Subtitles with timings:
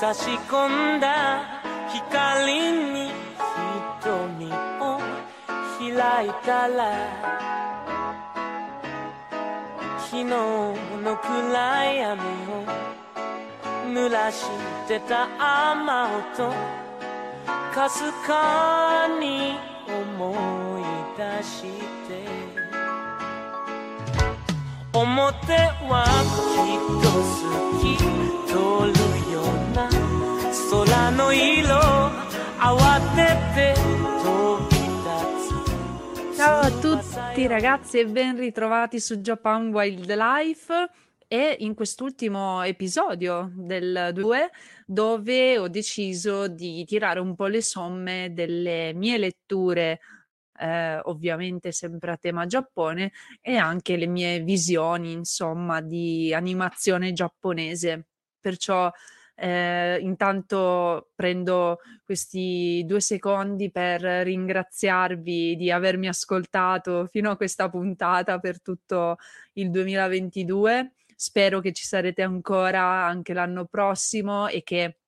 [0.00, 2.52] 差し込んだ光
[2.92, 3.12] に
[4.00, 4.98] 瞳を
[5.78, 6.90] 開いたら
[9.98, 10.74] 昨日の
[11.16, 12.24] 暗闇を
[13.92, 14.50] 濡らし
[14.88, 15.28] てた
[15.72, 16.52] 雨音
[17.72, 19.54] かすかに
[19.88, 20.82] 思い
[21.16, 22.24] 出して
[24.92, 25.52] 表
[25.88, 26.04] は
[26.54, 27.96] きっと好き
[28.48, 29.13] 通る
[31.34, 31.80] Ilo
[32.58, 32.74] a
[36.36, 40.90] Ciao a tutti ragazzi e ben ritrovati su Japan Wildlife
[41.26, 44.50] e in quest'ultimo episodio del 2
[44.86, 49.98] dove ho deciso di tirare un po' le somme delle mie letture
[50.56, 53.10] eh, ovviamente sempre a tema Giappone
[53.40, 58.06] e anche le mie visioni insomma di animazione giapponese.
[58.40, 58.88] Perciò
[59.34, 68.38] eh, intanto prendo questi due secondi per ringraziarvi di avermi ascoltato fino a questa puntata
[68.38, 69.16] per tutto
[69.54, 70.92] il 2022.
[71.16, 74.98] Spero che ci sarete ancora anche l'anno prossimo e che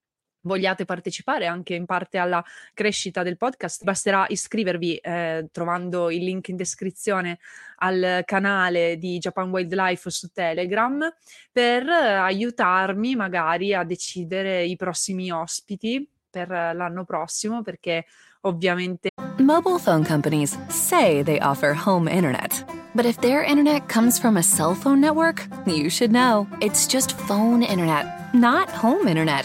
[0.46, 6.48] vogliate partecipare anche in parte alla crescita del podcast, basterà iscrivervi eh, trovando il link
[6.48, 7.38] in descrizione
[7.78, 11.12] al canale di Japan Wildlife su Telegram
[11.52, 18.06] per aiutarmi magari a decidere i prossimi ospiti per l'anno prossimo perché
[18.42, 22.64] ovviamente Mobile phone companies say they offer home internet.
[22.94, 26.48] But if their internet comes from a cell phone network, you should know.
[26.62, 29.44] It's just phone internet, not home internet.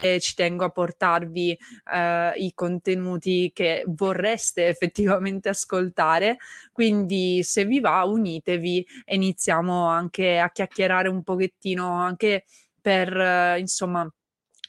[0.00, 1.58] E ci tengo a portarvi
[1.92, 6.36] eh, i contenuti che vorreste effettivamente ascoltare.
[6.72, 12.44] Quindi, se vi va, unitevi e iniziamo anche a chiacchierare un pochettino anche
[12.80, 14.10] per eh, insomma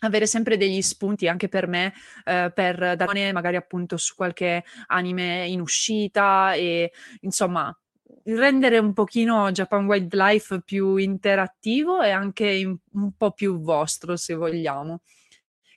[0.01, 5.45] avere sempre degli spunti anche per me eh, per dare magari appunto su qualche anime
[5.47, 6.91] in uscita e
[7.21, 7.77] insomma
[8.25, 14.33] rendere un pochino Japan Wildlife più interattivo e anche in, un po' più vostro se
[14.35, 15.01] vogliamo.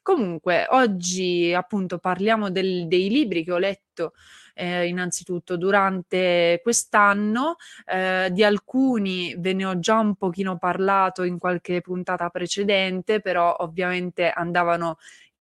[0.05, 4.15] Comunque, oggi appunto parliamo del, dei libri che ho letto
[4.55, 7.55] eh, innanzitutto durante quest'anno,
[7.87, 13.55] eh, di alcuni ve ne ho già un pochino parlato in qualche puntata precedente, però
[13.61, 14.99] ovviamente andavano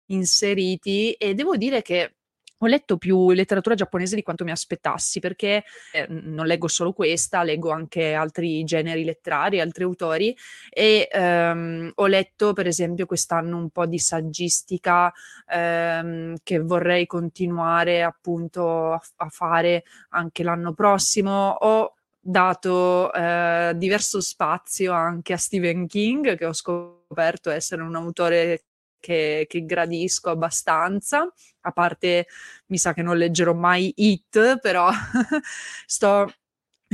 [0.06, 2.16] inseriti e devo dire che
[2.64, 7.42] ho letto più letteratura giapponese di quanto mi aspettassi, perché eh, non leggo solo questa,
[7.42, 10.36] leggo anche altri generi letterari, altri autori
[10.70, 15.12] e ehm, ho letto per esempio quest'anno un po' di saggistica
[15.48, 21.56] ehm, che vorrei continuare appunto a, a, fare anche l'anno prossimo.
[21.60, 28.66] Ho dato eh, diverso spazio anche a Stephen King, che ho scoperto essere un autore
[29.02, 31.30] che, che, gradisco abbastanza,
[31.62, 32.26] a parte
[32.68, 34.88] mi sa che non leggerò mai It, però
[35.86, 36.32] sto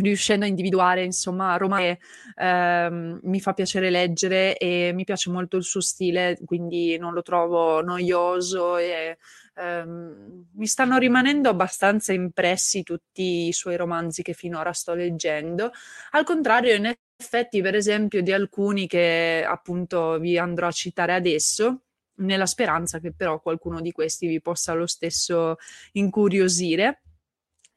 [0.01, 1.99] riuscendo a individuare, insomma, Roma che
[2.37, 7.23] ehm, mi fa piacere leggere e mi piace molto il suo stile, quindi non lo
[7.23, 9.19] trovo noioso e
[9.55, 15.72] ehm, mi stanno rimanendo abbastanza impressi tutti i suoi romanzi che finora sto leggendo.
[16.13, 21.83] Al contrario, in effetti, per esempio, di alcuni che appunto vi andrò a citare adesso,
[22.18, 25.56] nella speranza che però qualcuno di questi vi possa lo stesso
[25.92, 27.03] incuriosire.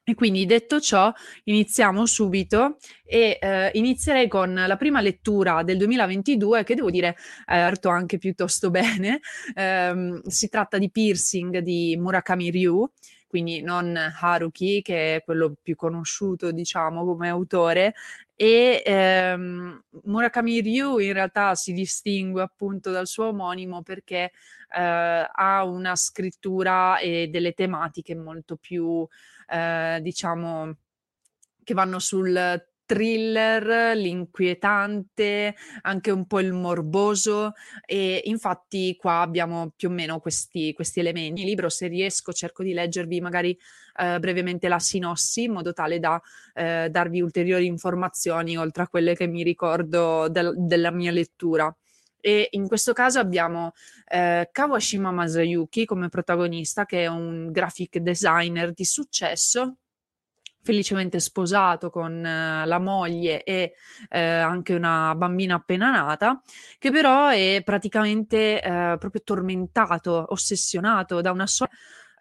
[0.03, 6.63] E quindi detto ciò, iniziamo subito e eh, inizierei con la prima lettura del 2022
[6.63, 7.15] che devo dire
[7.47, 9.19] eh, aperto anche piuttosto bene.
[9.53, 12.91] Eh, si tratta di Piercing di Murakami Ryu,
[13.27, 17.93] quindi non Haruki, che è quello più conosciuto, diciamo, come autore,
[18.41, 24.31] e ehm, Murakami Ryu in realtà si distingue appunto dal suo omonimo perché
[24.75, 29.07] eh, ha una scrittura e delle tematiche molto più
[29.47, 30.75] eh, diciamo,
[31.63, 37.53] che vanno sul thriller, l'inquietante, anche un po' il morboso
[37.85, 41.39] e infatti qua abbiamo più o meno questi, questi elementi.
[41.39, 43.57] Il libro, se riesco, cerco di leggervi magari
[43.95, 46.21] eh, brevemente la sinossi in modo tale da
[46.53, 51.73] eh, darvi ulteriori informazioni oltre a quelle che mi ricordo del, della mia lettura.
[52.19, 53.71] E in questo caso abbiamo
[54.05, 59.77] eh, Kawashima Masayuki come protagonista, che è un graphic designer di successo
[60.63, 63.73] felicemente sposato con eh, la moglie e
[64.09, 66.41] eh, anche una bambina appena nata,
[66.77, 71.69] che però è praticamente eh, proprio tormentato, ossessionato da una sola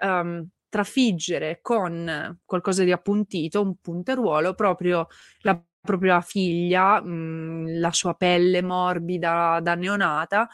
[0.01, 5.09] um, trafiggere con qualcosa di appuntito, un punteruolo, proprio
[5.41, 10.49] la propria figlia, mh, mm, la sua pelle morbida da neonata,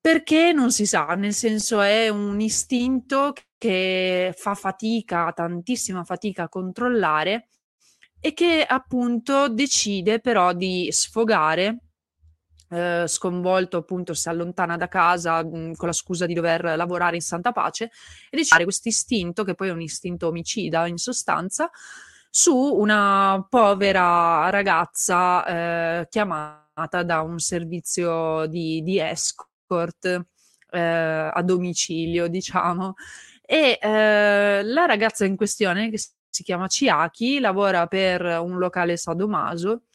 [0.00, 6.48] perché non si sa, nel senso è un istinto che fa fatica, tantissima fatica a
[6.48, 7.48] controllare
[8.18, 11.80] e che appunto decide però di sfogare
[12.70, 17.16] eh, sconvolto appunto si allontana da casa mh, mm, con la scusa di dover lavorare
[17.16, 17.90] in santa pace
[18.30, 21.70] e decide questo istinto che poi è un istinto omicida in sostanza
[22.30, 30.06] su una povera ragazza eh, chiamata da un servizio di, di escort
[30.70, 32.94] eh, a domicilio diciamo
[33.50, 39.86] e eh, la ragazza in questione, che si chiama Chiaki, lavora per un locale sadomaso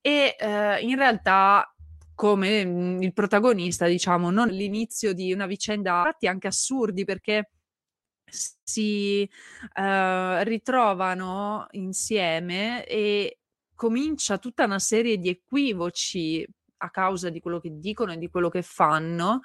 [0.00, 1.72] e eh, in realtà
[2.16, 7.52] come mh, il protagonista, diciamo, non l'inizio di una vicenda fatti anche assurdi perché
[8.28, 13.38] si uh, ritrovano insieme e
[13.76, 16.44] comincia tutta una serie di equivoci
[16.78, 19.42] a causa di quello che dicono e di quello che fanno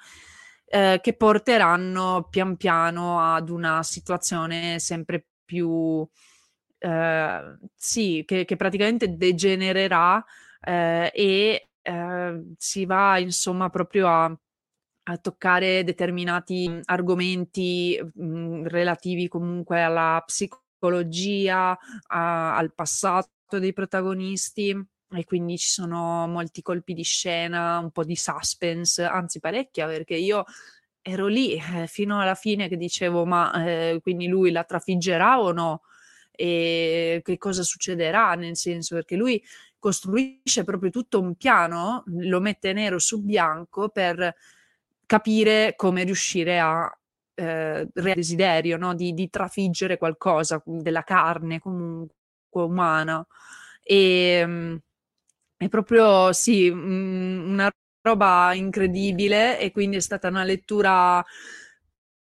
[0.74, 6.04] eh, che porteranno pian piano ad una situazione sempre più,
[6.78, 10.24] eh, sì, che, che, praticamente degenererà
[10.60, 14.24] eh, e eh, si va insomma proprio a,
[15.04, 21.78] a toccare determinati argomenti mh, mm, relativi comunque alla psicologia,
[22.08, 24.74] a, al passato dei protagonisti
[25.10, 30.14] e quindi ci sono molti colpi di scena, un po' di suspense, anzi parecchia, perché
[30.16, 30.44] io
[31.02, 35.52] ero lì eh, fino alla fine che dicevo ma eh, quindi lui la trafiggerà o
[35.52, 35.82] no?
[36.32, 38.34] E che cosa succederà?
[38.34, 39.42] Nel senso perché lui
[39.78, 44.34] costruisce proprio tutto un piano, lo mette nero su bianco per
[45.06, 46.90] capire come riuscire a
[47.34, 48.94] eh, desiderio no?
[48.94, 52.08] di, di trafiggere qualcosa della carne comunque
[52.52, 53.24] umana.
[53.82, 53.96] E,
[54.40, 54.80] ehm,
[55.56, 57.70] è proprio sì, una
[58.02, 61.24] roba incredibile e quindi è stata una lettura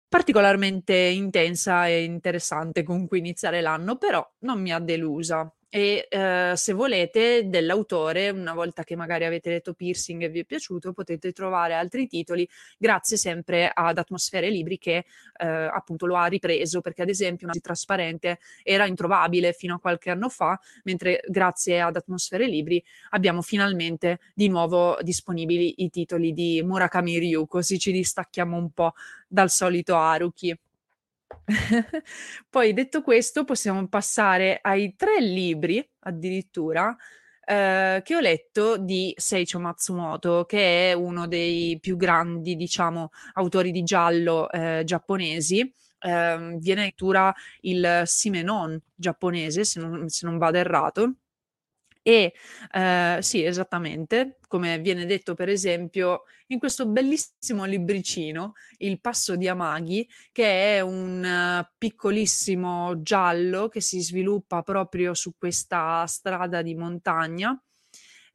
[0.09, 6.53] particolarmente intensa e interessante con cui iniziare l'anno, però non mi ha delusa e eh,
[6.57, 11.31] se volete dell'autore, una volta che magari avete letto Piercing e vi è piaciuto, potete
[11.33, 12.47] trovare altri titoli
[12.77, 15.05] grazie sempre ad Atmosfere Libri che
[15.37, 20.11] eh, appunto lo ha ripreso perché ad esempio una trasparente era introvabile fino a qualche
[20.11, 26.63] anno fa, mentre grazie ad Atmosfere Libri abbiamo finalmente di nuovo disponibili i titoli di
[26.65, 28.95] Murakami Ryu, così ci distacchiamo un po'
[29.29, 30.59] dal solito Haruki.
[32.49, 36.97] Poi detto questo, possiamo passare ai tre libri addirittura
[37.45, 43.73] eh, che ho letto di Seicho Matsumoto, che è uno dei più grandi, diciamo, autori
[43.73, 45.61] di giallo eh, giapponesi.
[46.03, 51.15] Eh, viene lettura il Simenon giapponese, se non, se non vado errato
[52.03, 52.33] e
[52.73, 59.47] eh, sì, esattamente, come viene detto per esempio in questo bellissimo libricino, Il passo di
[59.49, 67.61] Amaghi, che è un piccolissimo giallo che si sviluppa proprio su questa strada di montagna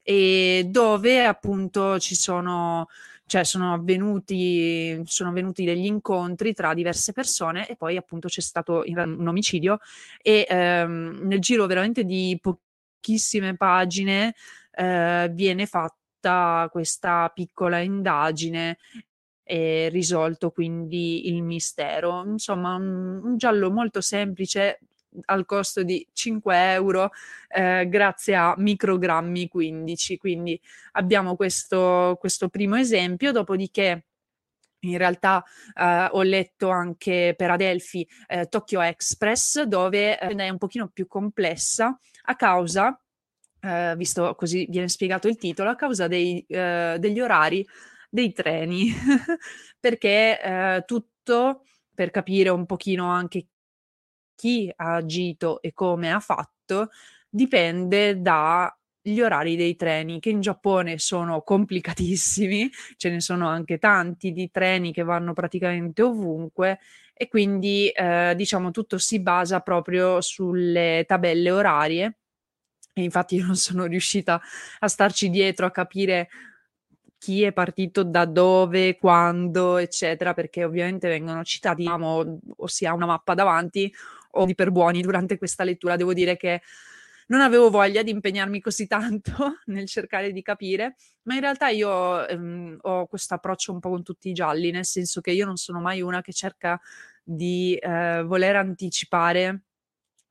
[0.01, 2.87] e dove appunto ci sono
[3.27, 8.83] cioè sono avvenuti, sono avvenuti degli incontri tra diverse persone e poi appunto c'è stato
[8.85, 9.79] un omicidio
[10.21, 12.64] e ehm, nel giro veramente di pochi
[13.05, 14.33] pochissime pagine
[14.71, 18.79] eh, viene fatta questa piccola indagine
[19.43, 22.23] e risolto quindi il mistero.
[22.25, 24.79] Insomma, un, un giallo molto semplice
[25.25, 27.11] al costo di 5 euro
[27.47, 30.59] eh, grazie a microgrammi 15 quindi
[30.93, 33.31] abbiamo questo, questo primo esempio.
[33.31, 34.05] Dopodiché
[34.79, 35.43] in realtà
[35.75, 41.07] eh, ho letto anche per Adelphi eh, Tokyo Express, dove eh, è un pochino più
[41.07, 42.99] complessa a causa,
[43.61, 47.65] eh, visto così viene spiegato il titolo, a causa dei, eh, degli orari
[48.09, 48.91] dei treni,
[49.79, 51.63] perché eh, tutto
[51.93, 53.47] per capire un pochino anche
[54.35, 56.89] chi ha agito e come ha fatto
[57.29, 64.31] dipende dagli orari dei treni, che in Giappone sono complicatissimi, ce ne sono anche tanti
[64.31, 66.79] di treni che vanno praticamente ovunque
[67.17, 72.17] e quindi eh, diciamo tutto si basa proprio sulle tabelle orarie
[72.93, 74.41] e infatti io non sono riuscita
[74.79, 76.29] a starci dietro a capire
[77.17, 82.93] chi è partito da dove, quando, eccetera, perché ovviamente vengono citati, diciamo, o si ha
[82.93, 83.91] una mappa davanti
[84.31, 85.95] o di per buoni durante questa lettura.
[85.95, 86.61] Devo dire che
[87.27, 92.27] non avevo voglia di impegnarmi così tanto nel cercare di capire, ma in realtà io
[92.27, 95.57] ehm, ho questo approccio un po' con tutti i gialli, nel senso che io non
[95.57, 96.79] sono mai una che cerca
[97.23, 99.63] di eh, voler anticipare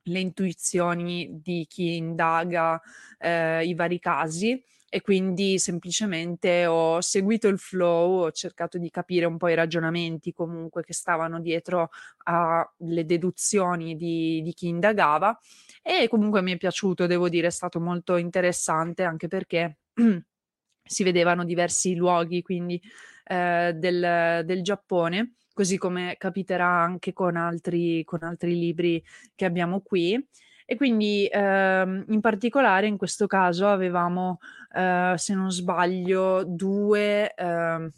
[0.07, 2.79] le intuizioni di chi indaga
[3.17, 4.61] eh, i vari casi
[4.95, 10.31] e quindi semplicemente ho seguito il flow, ho cercato di capire un po' i ragionamenti
[10.31, 11.89] comunque che stavano dietro
[12.23, 15.37] alle deduzioni di, di chi indagava
[15.81, 19.79] e comunque mi è piaciuto, devo dire, è stato molto interessante anche perché
[20.81, 22.81] si vedevano diversi luoghi quindi
[23.25, 29.03] eh, del, del Giappone così come capiterà anche con altri, con altri libri
[29.35, 30.25] che abbiamo qui.
[30.65, 34.39] E quindi ehm, in particolare in questo caso avevamo,
[34.73, 37.89] eh, se non sbaglio, due eh,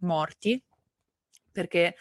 [0.00, 0.62] morti,
[1.50, 1.94] perché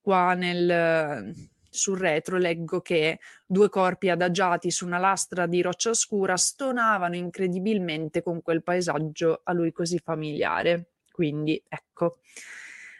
[0.00, 1.34] qua nel,
[1.70, 8.22] sul retro leggo che due corpi adagiati su una lastra di roccia scura stonavano incredibilmente
[8.22, 10.90] con quel paesaggio a lui così familiare.
[11.10, 12.18] Quindi ecco.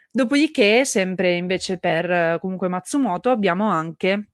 [0.09, 4.29] Dopodiché, sempre invece per comunque Matsumoto, abbiamo anche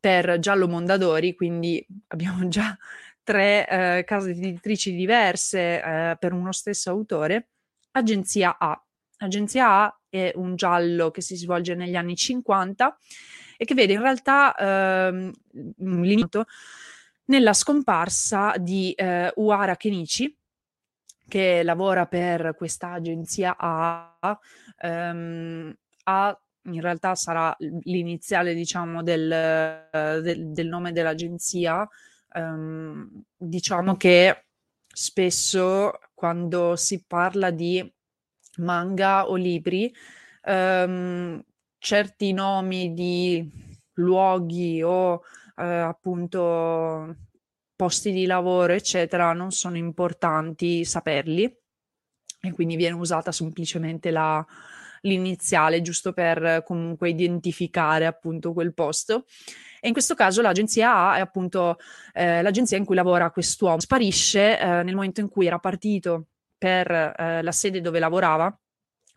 [0.00, 2.76] per Giallo Mondadori, quindi abbiamo già
[3.22, 7.48] tre eh, case editrici diverse eh, per uno stesso autore,
[7.92, 8.80] Agenzia A.
[9.18, 12.96] Agenzia A è un giallo che si svolge negli anni 50
[13.56, 15.32] e che vede in realtà ehm,
[15.78, 16.44] limitato
[17.26, 20.36] nella scomparsa di eh, Uara Kenichi,
[21.26, 24.38] che lavora per questa agenzia A,
[24.78, 25.74] ehm,
[26.04, 31.88] A in realtà sarà l'iniziale, diciamo, del, del, del nome dell'agenzia.
[32.34, 34.46] Um, diciamo che
[34.86, 37.92] spesso quando si parla di
[38.58, 39.92] manga o libri,
[40.44, 41.42] um,
[41.78, 43.50] certi nomi di
[43.94, 45.20] luoghi o uh,
[45.54, 47.16] appunto
[47.74, 51.44] posti di lavoro, eccetera, non sono importanti saperli
[52.40, 54.44] e quindi viene usata semplicemente la,
[55.02, 59.24] l'iniziale, giusto per comunque identificare appunto quel posto.
[59.80, 61.78] E in questo caso l'agenzia A è appunto
[62.12, 63.80] eh, l'agenzia in cui lavora quest'uomo.
[63.80, 66.26] Sparisce eh, nel momento in cui era partito
[66.58, 68.58] per eh, la sede dove lavorava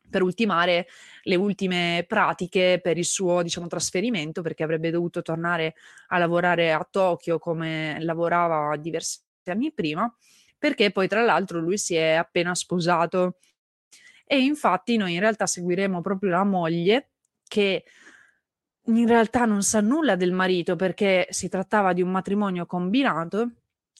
[0.09, 0.87] per ultimare
[1.23, 5.75] le ultime pratiche per il suo diciamo, trasferimento, perché avrebbe dovuto tornare
[6.07, 10.11] a lavorare a Tokyo come lavorava diversi anni prima,
[10.57, 13.37] perché poi tra l'altro lui si è appena sposato
[14.31, 17.09] e infatti noi in realtà seguiremo proprio la moglie
[17.47, 17.83] che
[18.83, 23.53] in realtà non sa nulla del marito perché si trattava di un matrimonio combinato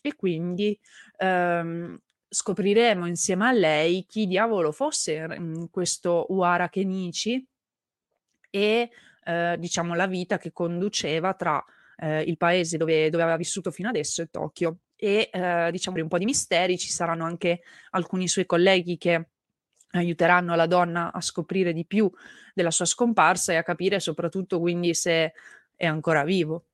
[0.04, 0.80] e quindi
[1.18, 7.44] ehm, scopriremo insieme a lei chi diavolo fosse mhmm, questo Uara Kenichi
[8.52, 8.92] e
[9.24, 11.64] eh, diciamo la vita che conduceva tra
[11.98, 14.78] eh, il paese dove, dove, aveva vissuto fino adesso e Tokyo.
[14.96, 19.30] E eh, diciamo un po' di misteri, ci saranno anche alcuni suoi colleghi che
[19.92, 22.12] aiuteranno la donna a scoprire di più
[22.54, 25.34] della sua scomparsa e a capire soprattutto quindi se
[25.76, 26.66] è ancora vivo.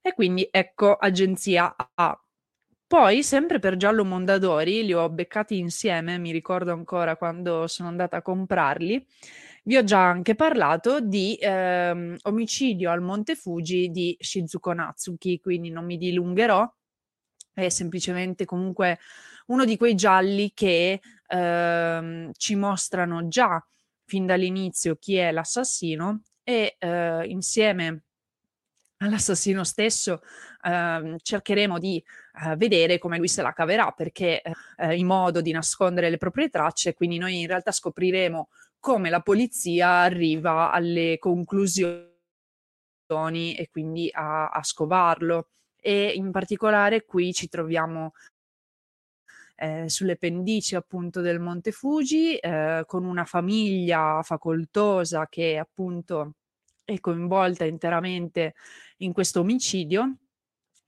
[0.00, 2.20] E quindi ecco Agenzia A.
[2.88, 8.18] Poi, sempre per Giallo Mondadori, li ho beccati insieme, mi ricordo ancora quando sono andata
[8.18, 9.04] a comprarli.
[9.64, 15.70] Vi ho già anche parlato di ehm, Omicidio al Monte Fuji di Shizuko Natsuki, quindi
[15.70, 16.72] non mi dilungherò.
[17.52, 19.00] È semplicemente comunque
[19.46, 23.64] uno di quei gialli che ehm, ci mostrano già
[24.04, 28.02] fin dall'inizio chi è l'assassino e eh, insieme
[28.98, 30.22] all'assassino stesso
[30.62, 32.02] eh, cercheremo di
[32.44, 34.40] eh, vedere come lui se la caverà perché
[34.76, 38.48] eh, in modo di nascondere le proprie tracce quindi noi in realtà scopriremo
[38.86, 42.14] come la polizia arriva alle conclusioni
[43.08, 45.48] e quindi a, a scovarlo.
[45.80, 48.12] E in particolare qui ci troviamo
[49.56, 56.34] eh, sulle pendici appunto del Monte Fuji eh, con una famiglia facoltosa che appunto
[56.84, 58.54] è coinvolta interamente
[58.98, 60.16] in questo omicidio.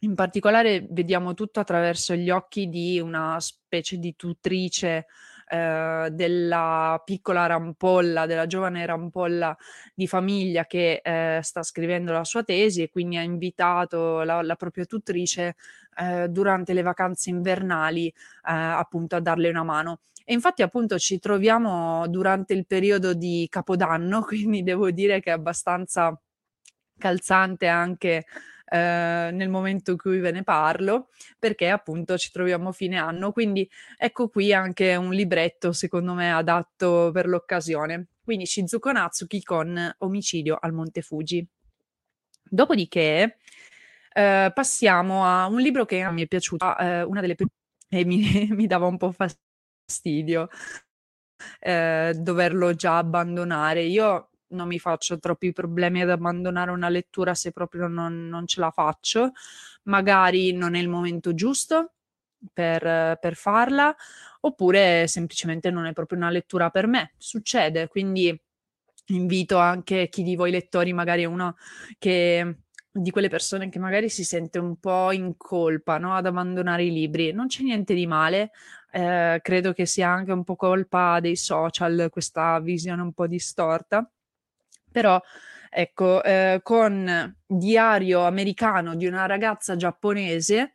[0.00, 5.06] In particolare vediamo tutto attraverso gli occhi di una specie di tutrice
[5.48, 9.56] eh, della piccola rampolla, della giovane rampolla
[9.94, 14.56] di famiglia che eh, sta scrivendo la sua tesi e quindi ha invitato la, la
[14.56, 15.56] propria tutrice
[15.96, 18.12] eh, durante le vacanze invernali eh,
[18.42, 20.00] appunto a darle una mano.
[20.24, 25.32] E infatti appunto ci troviamo durante il periodo di Capodanno, quindi devo dire che è
[25.32, 26.18] abbastanza
[26.98, 28.26] calzante anche
[28.70, 31.08] eh, nel momento in cui ve ne parlo,
[31.38, 33.32] perché appunto ci troviamo a fine anno.
[33.32, 38.08] Quindi ecco qui anche un libretto, secondo me, adatto per l'occasione.
[38.22, 41.46] Quindi Shizuko Natsuki con Omicidio al Monte Fuji.
[42.50, 43.38] Dopodiché
[44.12, 47.50] eh, passiamo a un libro che me è piaciuto, eh, una delle prime
[47.88, 50.48] e mi, mi dava un po' fastidio
[51.60, 53.82] eh, doverlo già abbandonare.
[53.82, 58.60] Io non mi faccio troppi problemi ad abbandonare una lettura se proprio non, non ce
[58.60, 59.32] la faccio.
[59.84, 61.92] Magari non è il momento giusto
[62.52, 63.94] per, per farla,
[64.40, 67.12] oppure semplicemente non è proprio una lettura per me.
[67.16, 68.38] Succede, quindi
[69.08, 71.56] invito anche chi di voi lettori, magari uno
[71.98, 72.58] che
[72.90, 76.14] di quelle persone che magari si sente un po' in colpa no?
[76.14, 77.32] ad abbandonare i libri.
[77.32, 78.50] Non c'è niente di male,
[78.90, 84.08] eh, credo che sia anche un po' colpa dei social questa visione un po' distorta.
[84.90, 85.20] Però
[85.70, 90.74] ecco, eh, con Diario americano di una ragazza giapponese,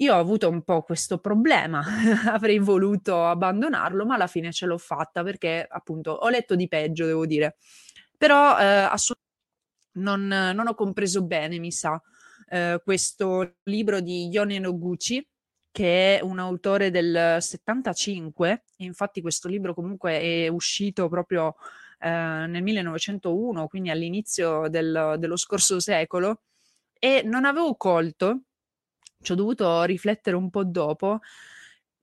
[0.00, 1.82] io ho avuto un po' questo problema,
[2.30, 7.06] avrei voluto abbandonarlo, ma alla fine ce l'ho fatta perché appunto ho letto di peggio,
[7.06, 7.56] devo dire.
[8.16, 9.26] Però eh, assolutamente
[9.94, 12.00] non, non, ho compreso bene, mi sa,
[12.48, 15.26] eh, questo libro di Yone Noguchi,
[15.70, 21.56] che è un autore del 75, e infatti questo libro comunque è uscito proprio
[21.98, 26.42] eh, nel 1901, quindi all'inizio del, dello scorso secolo,
[26.98, 28.42] e non avevo colto,
[29.20, 31.20] ci ho dovuto riflettere un po' dopo,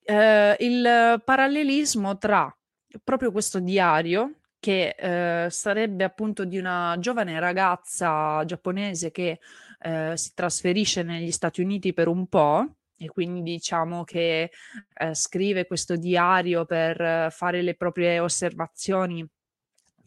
[0.04, 2.56] eh, il parallelismo tra
[3.04, 9.40] proprio questo diario che eh, sarebbe appunto di una giovane ragazza giapponese che
[9.82, 14.52] eh, si trasferisce negli Stati Uniti per un po' e quindi diciamo che
[14.94, 19.28] eh, scrive questo diario per fare le proprie osservazioni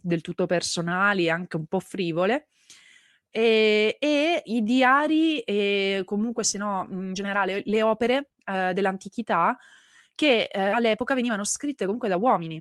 [0.09, 2.49] del tutto personali, anche un po' frivole.
[3.31, 9.57] E, e i diari, e comunque se no in generale le opere eh, dell'antichità
[10.15, 12.61] che eh, all'epoca venivano scritte comunque da uomini,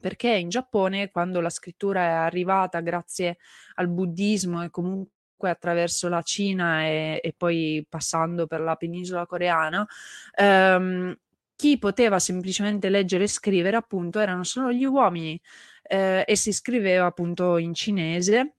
[0.00, 3.38] perché in Giappone quando la scrittura è arrivata grazie
[3.74, 9.86] al buddismo e comunque attraverso la Cina e, e poi passando per la penisola coreana,
[10.34, 11.14] ehm,
[11.58, 15.40] chi poteva semplicemente leggere e scrivere appunto erano solo gli uomini
[15.82, 18.54] eh, e si scriveva appunto in cinese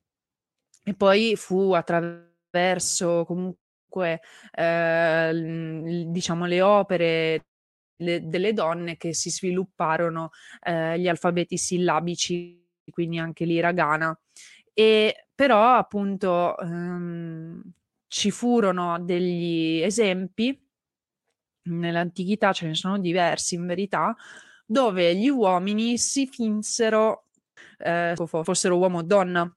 [0.83, 4.19] e poi fu attraverso comunque
[4.51, 7.45] eh, diciamo le opere
[7.99, 10.31] le, delle donne che si svilupparono
[10.61, 14.17] eh, gli alfabeti sillabici, quindi anche l'hiragana.
[14.73, 17.61] E però appunto ehm,
[18.07, 20.68] ci furono degli esempi
[21.69, 24.15] nell'antichità, ce ne sono diversi in verità,
[24.65, 27.25] dove gli uomini si finsero
[27.79, 29.51] eh, fossero uomo o donna.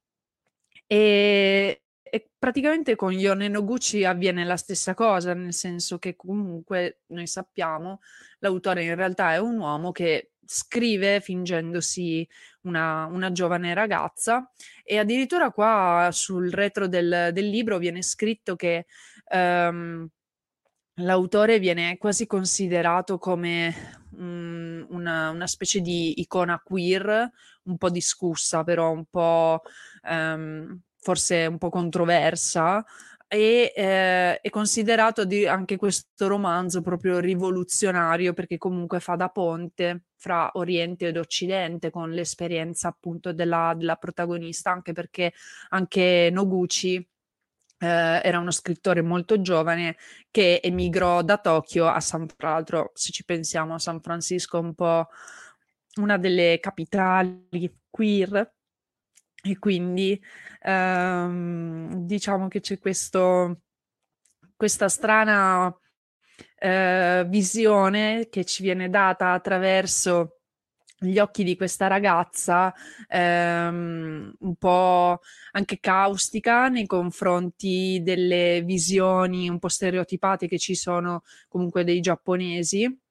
[0.87, 7.27] E, e praticamente con Yone Noguchi avviene la stessa cosa, nel senso che comunque noi
[7.27, 8.01] sappiamo
[8.41, 12.29] l'autore in realtà è un uomo che scrive fingendosi
[12.63, 14.51] una, una giovane ragazza
[14.83, 18.87] e addirittura qua sul retro del, del libro viene scritto che
[19.31, 20.07] um,
[20.97, 27.31] l'autore viene quasi considerato come mh, una, una, specie di icona queer,
[27.65, 29.63] un po' discussa, però un po'
[30.09, 32.85] um, forse un po' controversa.
[33.29, 40.51] E eh, è considerato anche questo romanzo proprio rivoluzionario perché comunque fa da ponte fra
[40.55, 45.33] Oriente ed Occidente con l'esperienza appunto della, della protagonista, anche perché
[45.71, 47.09] anche Noguchi
[47.83, 49.97] eh, era uno scrittore molto giovane
[50.31, 54.73] che emigrò da Tokyo a San tra l'altro se ci pensiamo a San Francisco un
[54.75, 55.09] po'
[55.97, 58.53] una delle capitali queer.
[59.45, 60.21] E quindi
[60.61, 63.63] ehm, diciamo che c'è questo,
[64.55, 65.77] questa strana
[66.59, 70.42] eh, visione che ci viene data attraverso
[71.03, 72.73] gli occhi di questa ragazza
[73.09, 75.21] ehm, un po'
[75.53, 83.02] anche caustica nei confronti delle visioni un po' stereotipate che ci sono comunque dei giapponesi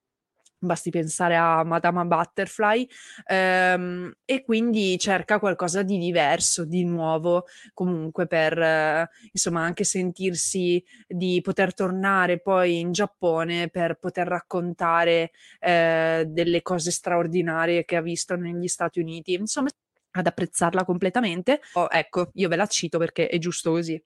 [0.64, 2.88] Basti pensare a Madama Butterfly,
[3.26, 11.40] ehm, e quindi cerca qualcosa di diverso, di nuovo, comunque per, insomma, anche sentirsi di
[11.42, 18.36] poter tornare poi in Giappone per poter raccontare, ehm, delle cose straordinarie che ha visto
[18.36, 19.34] negli Stati Uniti.
[19.34, 19.70] Insomma,
[20.12, 21.62] ad apprezzarla completamente.
[21.74, 24.00] Oh, ecco, io ve la cito perché è giusto così.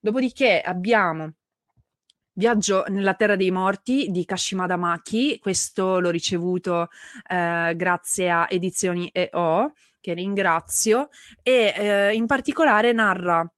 [0.00, 1.34] Dopodiché abbiamo
[2.36, 6.88] Viaggio nella terra dei morti di Kashimada Maki, questo l'ho ricevuto
[7.28, 11.10] eh, grazie a Edizioni EO, che ringrazio,
[11.44, 13.48] e eh, in particolare narra,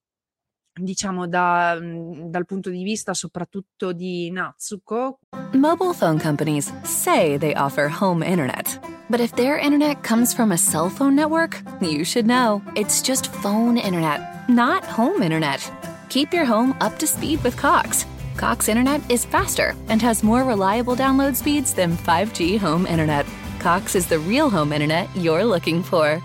[0.75, 5.21] diciamo, da, dal punto di vista soprattutto di Natsuko.
[5.55, 8.79] Mobile phone companies say they offer home internet.
[9.09, 12.61] But if their internet comes from a cell phone network, you should know.
[12.75, 15.63] It's just phone internet, not home internet.
[16.11, 18.05] Keep your home up to speed with Cox.
[18.37, 23.27] Cox Internet is faster and has more reliable download speeds than 5G home internet.
[23.59, 26.21] Cox is the real home internet you're looking for.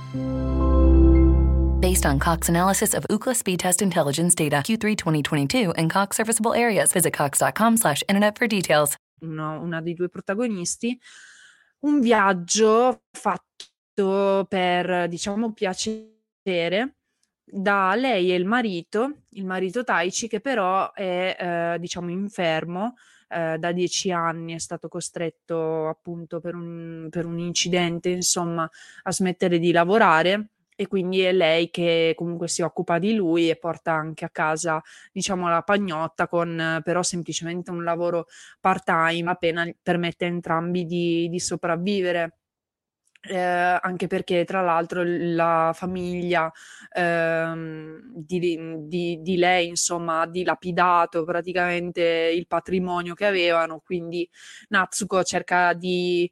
[1.79, 6.53] Based on Cox analysis of Ookla speed test intelligence data Q3 2022 and Cox serviceable
[6.53, 8.97] areas, visit cox.com/internet for details.
[9.21, 10.99] Uno, una dei due protagonisti,
[11.85, 16.95] un viaggio fatto per, diciamo, piacere
[17.51, 21.35] da lei e il marito, il marito Taichi, che però è,
[21.75, 22.95] eh, diciamo, infermo
[23.27, 28.69] eh, da dieci anni, è stato costretto appunto per un, per un incidente, insomma,
[29.03, 33.57] a smettere di lavorare e quindi è lei che comunque si occupa di lui e
[33.57, 38.27] porta anche a casa, diciamo, la pagnotta con però semplicemente un lavoro
[38.59, 42.37] part-time, appena permette a entrambi di, di sopravvivere.
[43.23, 46.51] Eh, anche perché tra l'altro la famiglia
[46.91, 48.39] ehm, di,
[48.87, 54.27] di, di, lei insomma ha dilapidato praticamente il patrimonio che avevano quindi
[54.69, 56.27] Natsuko cerca di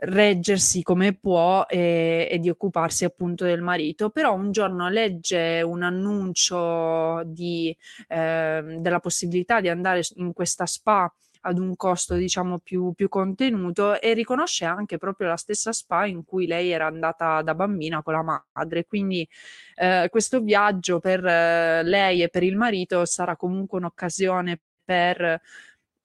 [0.00, 5.82] reggersi come può e, e, di occuparsi appunto del marito però un giorno legge un
[5.84, 7.76] annuncio di,
[8.08, 14.00] eh, della possibilità di andare in questa spa ad un costo diciamo più, più contenuto
[14.00, 18.14] e riconosce anche proprio la stessa spa in cui lei era andata da bambina con
[18.14, 18.84] la madre.
[18.86, 19.28] Quindi
[19.76, 25.40] eh, questo viaggio per eh, lei e per il marito sarà comunque un'occasione per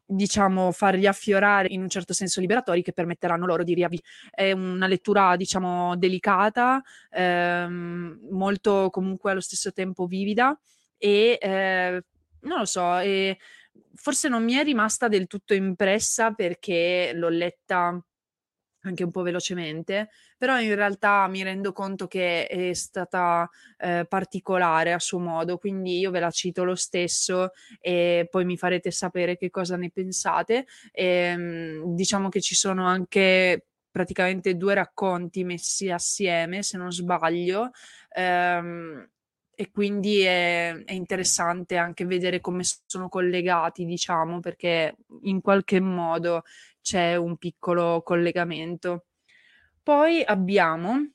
[0.06, 4.06] diciamo farli affiorare in un certo senso liberatori che permetteranno loro di riavviare.
[4.32, 10.58] È una lettura diciamo delicata, ehm, molto comunque allo stesso tempo vivida
[10.98, 12.04] e eh,
[12.42, 13.38] non lo so, e
[13.96, 18.00] forse non mi è rimasta del tutto impressa perché l'ho letta
[18.86, 24.92] anche un po' velocemente, però in realtà mi rendo conto che è stata eh, particolare
[24.92, 29.38] a suo modo, quindi io ve la cito lo stesso e poi mi farete sapere
[29.38, 30.66] che cosa ne pensate.
[30.92, 37.72] E, ehm, diciamo che ci sono anche praticamente due racconti messi assieme, se non sbaglio.
[38.16, 39.08] Ehm,
[39.56, 46.44] e quindi è, è, interessante anche vedere come sono collegati, diciamo, perché in qualche modo
[46.82, 49.06] c'è un piccolo collegamento.
[49.82, 51.13] Poi abbiamo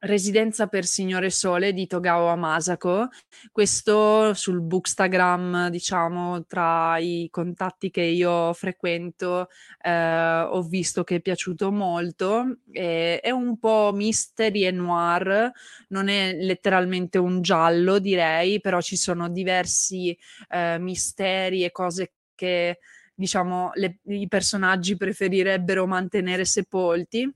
[0.00, 3.08] Residenza per Signore Sole di Togawa Masako.
[3.50, 9.48] Questo sul Bookstagram, diciamo, tra i contatti che io frequento,
[9.82, 12.58] eh, ho visto che è piaciuto molto.
[12.70, 15.50] E, è un po' mystery e noir,
[15.88, 20.16] non è letteralmente un giallo, direi, però ci sono diversi
[20.50, 22.78] eh, misteri e cose che,
[23.14, 27.28] diciamo, le, i personaggi preferirebbero mantenere sepolti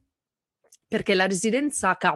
[0.93, 2.13] perché la residenza K,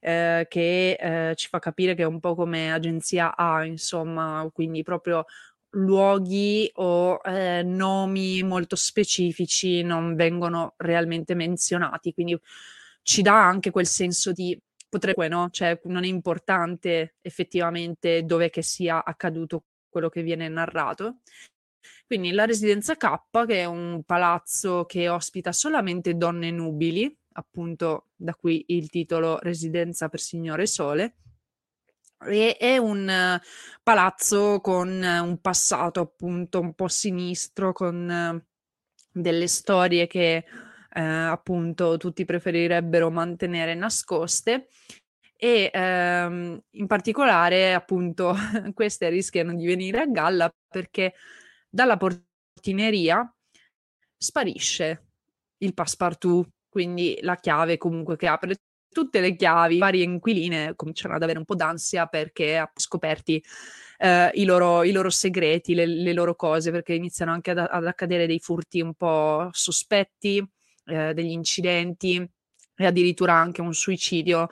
[0.00, 4.82] eh, che eh, ci fa capire che è un po' come agenzia A, insomma, quindi
[4.82, 5.26] proprio
[5.74, 12.34] luoghi o eh, nomi molto specifici non vengono realmente menzionati, quindi
[13.02, 15.50] ci dà anche quel senso di potrebbe, no?
[15.50, 21.18] Cioè, non è importante effettivamente dove che sia accaduto quello che viene narrato.
[22.06, 28.34] Quindi la residenza K, che è un palazzo che ospita solamente donne nubili, appunto da
[28.34, 31.16] qui il titolo Residenza per Signore Sole.
[32.18, 33.40] È un
[33.82, 38.44] palazzo con un passato appunto un po' sinistro, con
[39.10, 40.44] delle storie che
[40.94, 44.68] appunto tutti preferirebbero mantenere nascoste
[45.42, 48.32] e ehm, in particolare appunto
[48.74, 51.14] queste rischiano di venire a galla perché
[51.68, 53.28] dalla portineria
[54.16, 55.06] sparisce
[55.58, 58.56] il passepartout quindi la chiave comunque che apre
[58.88, 63.44] tutte le chiavi, varie inquiline cominciano ad avere un po' d'ansia perché scoperti
[63.98, 67.86] eh, i, loro, i, loro, segreti, le, le, loro cose, perché iniziano anche ad, ad,
[67.86, 70.42] accadere dei furti un po' sospetti,
[70.86, 72.26] eh, degli incidenti
[72.74, 74.48] e addirittura anche un suicidio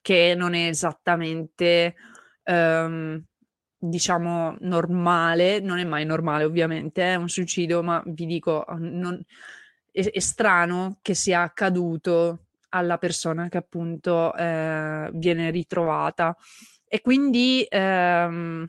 [0.00, 1.96] che non è esattamente...
[2.44, 3.24] Um,
[3.88, 9.22] diciamo normale, non è mai normale ovviamente, è un suicidio, ma vi dico, non,
[9.94, 16.36] è, è, strano che sia accaduto alla persona che appunto eh, viene ritrovata.
[16.88, 18.68] E quindi ehm,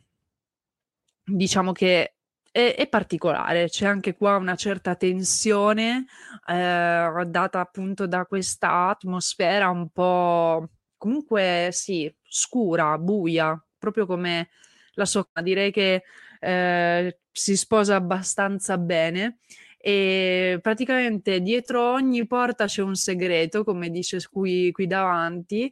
[1.23, 2.15] diciamo che
[2.51, 6.05] è, è, particolare, c'è anche qua una certa tensione
[6.47, 14.49] eh, data appunto da questa atmosfera un po' comunque sì, scura, buia, proprio come
[14.93, 15.27] la sua.
[15.41, 16.03] Direi che
[16.39, 19.39] eh, si sposa abbastanza bene
[19.87, 25.71] e praticamente dietro ogni porta c'è un segreto, come dice qui, qui davanti,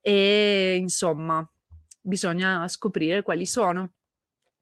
[0.00, 1.46] e insomma
[2.00, 3.90] bisogna scoprire quali sono.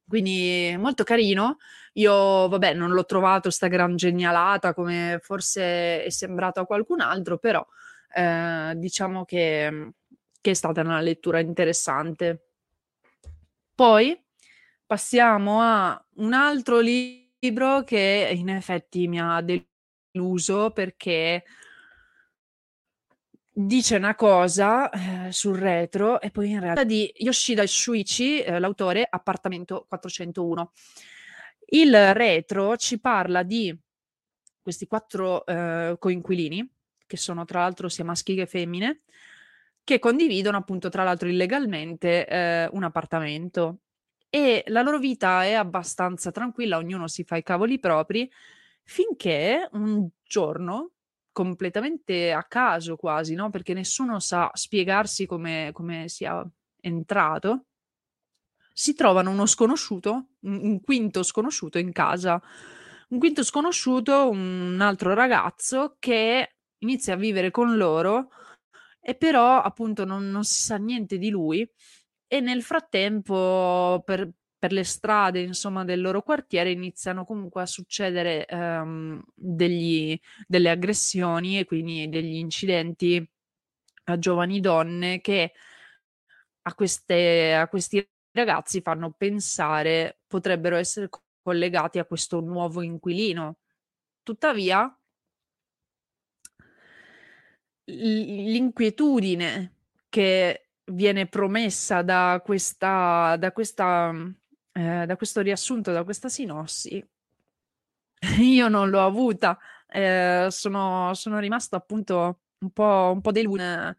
[0.09, 1.59] Quindi molto carino.
[1.93, 7.39] Io, vabbè, non l'ho trovato sta gran genialata come forse è sembrato a qualcun altro,
[7.39, 7.65] però
[8.13, 9.93] eh, diciamo che,
[10.41, 12.49] che è stata una lettura interessante.
[13.73, 14.21] Poi
[14.85, 21.45] passiamo a un altro libro libro che in effetti mi ha deluso perché
[23.51, 29.07] dice una cosa eh, sul retro e poi in realtà di Yoshida Shuichi, eh, l'autore
[29.09, 30.73] Appartamento 401.
[31.73, 33.77] Il retro ci parla di
[34.61, 36.69] questi quattro eh, coinquilini,
[37.07, 39.03] che sono tra l'altro sia maschi che femmine,
[39.83, 43.79] che condividono appunto tra l'altro illegalmente eh, un appartamento
[44.31, 48.31] e la loro vita è abbastanza tranquilla, ognuno si fa i cavoli propri,
[48.85, 50.93] finché un giorno,
[51.33, 53.51] completamente a caso quasi, no?
[53.51, 56.49] Perché nessuno sa spiegarsi come, come sia
[56.81, 57.65] entrato,
[58.73, 62.41] si trovano uno sconosciuto, un, quinto sconosciuto in casa.
[63.09, 68.31] Un quinto sconosciuto, un altro ragazzo che inizia a vivere con loro
[69.01, 71.69] e però appunto non, non si sa niente di lui
[72.33, 78.47] e nel frattempo per, per le strade insomma del loro quartiere iniziano comunque a succedere
[78.53, 80.17] um, degli,
[80.47, 83.29] delle aggressioni e quindi degli incidenti
[84.05, 85.53] a giovani donne che
[86.63, 91.09] a, queste, a questi ragazzi fanno pensare potrebbero essere
[91.43, 93.57] collegati a questo nuovo inquilino.
[94.23, 94.97] Tuttavia,
[97.87, 99.75] l'inquietudine
[100.09, 104.13] che viene promessa da questa, da questa,
[104.73, 107.05] eh, da questo riassunto, da questa sinossi,
[108.41, 109.59] io non l'ho avuta.
[109.87, 113.97] Eh, sono, sono rimasto appunto un po', un po' delusa.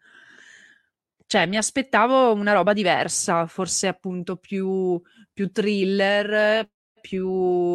[1.25, 5.01] Cioè, mi aspettavo una roba diversa, forse appunto più,
[5.31, 7.29] più thriller, più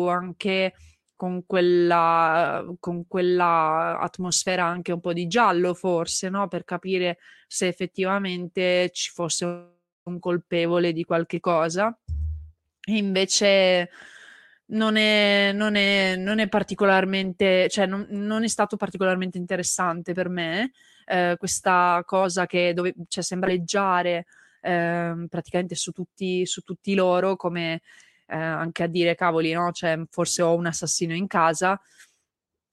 [0.09, 0.75] anche
[1.17, 6.47] con quella, con quella atmosfera anche un po' di giallo, forse, no?
[6.47, 9.45] Per capire se effettivamente ci fosse
[10.05, 11.97] un colpevole di qualche cosa.
[12.89, 13.91] E invece
[14.67, 20.29] non è, non è, non è particolarmente, cioè non, non, è stato particolarmente interessante per
[20.29, 20.73] me
[21.07, 24.27] eh, questa cosa che dove, cioè, sembra leggiare
[24.61, 27.83] eh, praticamente su tutti, su tutti loro come
[28.27, 29.73] eh, anche a dire cavoli, no?
[29.73, 31.81] Cioè, forse ho un assassino in casa.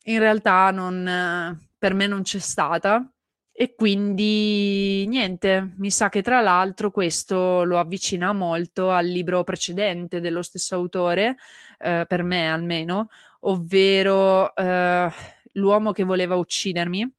[0.05, 3.07] In realtà non, per me non c'è stata.
[3.55, 10.19] E quindi niente, mi sa che tra l'altro questo lo avvicina molto al libro precedente
[10.19, 11.37] dello stesso autore,
[11.77, 13.09] eh, per me almeno,
[13.41, 15.11] ovvero eh,
[15.53, 17.13] L'uomo che voleva uccidermi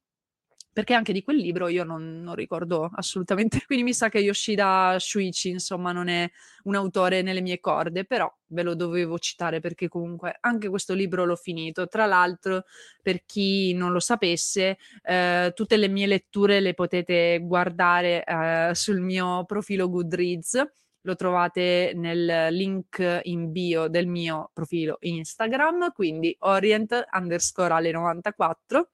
[0.75, 4.97] perché anche di quel libro io non, non, ricordo assolutamente, quindi mi sa che Yoshida
[4.99, 6.29] Shuichi insomma non è
[6.63, 11.23] un autore nelle mie corde, però ve lo dovevo citare perché comunque anche questo libro
[11.23, 11.87] l'ho finito.
[11.87, 12.65] Tra l'altro,
[13.01, 18.99] per chi non lo sapesse, eh, tutte le mie letture le potete guardare eh, sul
[18.99, 20.61] mio profilo Goodreads
[21.05, 28.89] lo trovate nel link in bio del mio profilo Instagram, quindi orient underscore ale 94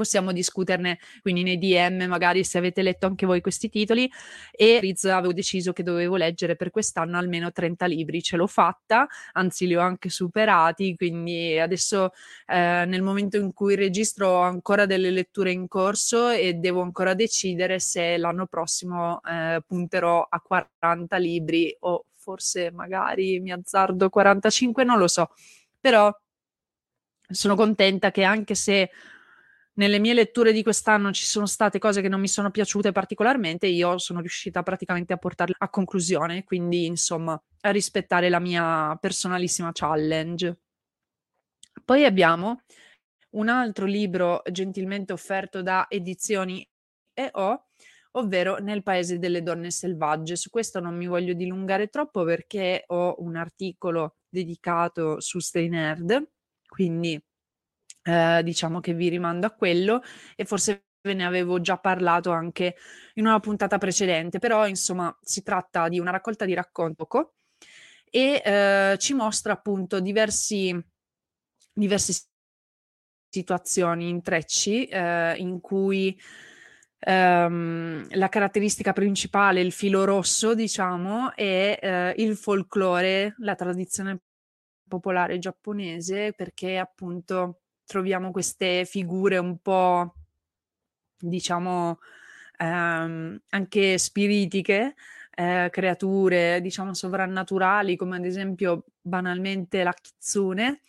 [0.00, 4.10] possiamo discuterne quindi nei DM magari se avete letto anche voi questi titoli.
[4.50, 9.06] E Riz avevo deciso che dovevo leggere per quest'anno almeno 30 libri, ce l'ho fatta,
[9.32, 12.12] anzi li ho anche superati, quindi adesso
[12.46, 17.12] eh, nel momento in cui registro ho ancora delle letture in corso e devo ancora
[17.12, 24.82] decidere se l'anno prossimo eh, punterò a 40 libri o forse magari mi azzardo 45,
[24.84, 25.30] non lo so,
[25.78, 26.10] però
[27.28, 28.90] sono contenta che anche se
[29.80, 33.66] nelle mie letture di quest'anno ci sono state cose che non mi sono piaciute particolarmente,
[33.66, 39.70] io sono riuscita praticamente a portarle a conclusione, quindi insomma a rispettare la mia personalissima
[39.72, 40.58] challenge.
[41.82, 42.60] Poi abbiamo
[43.30, 46.68] un altro libro gentilmente offerto da Edizioni
[47.14, 47.68] EO,
[48.12, 50.36] ovvero Nel paese delle donne selvagge.
[50.36, 56.28] Su questo non mi voglio dilungare troppo perché ho un articolo dedicato su Stay Nerd,
[56.68, 57.18] quindi
[58.10, 60.02] eh, diciamo che vi rimando a quello
[60.36, 62.76] e forse ve ne avevo già parlato anche
[63.14, 67.06] in una puntata precedente, però insomma si tratta di una raccolta di racconto
[68.10, 70.76] e eh, ci mostra appunto diversi,
[71.72, 72.28] diverse
[73.28, 76.18] situazioni, intrecci eh, in cui
[76.98, 84.20] ehm, la caratteristica principale, il filo rosso, diciamo, è eh, il folklore, la tradizione
[84.88, 87.59] popolare giapponese, perché appunto
[87.90, 90.14] troviamo queste figure un po',
[91.18, 91.98] diciamo,
[92.58, 94.94] ehm, anche spiritiche,
[95.34, 100.82] eh, creature, diciamo, sovrannaturali, come ad esempio banalmente la kitsune,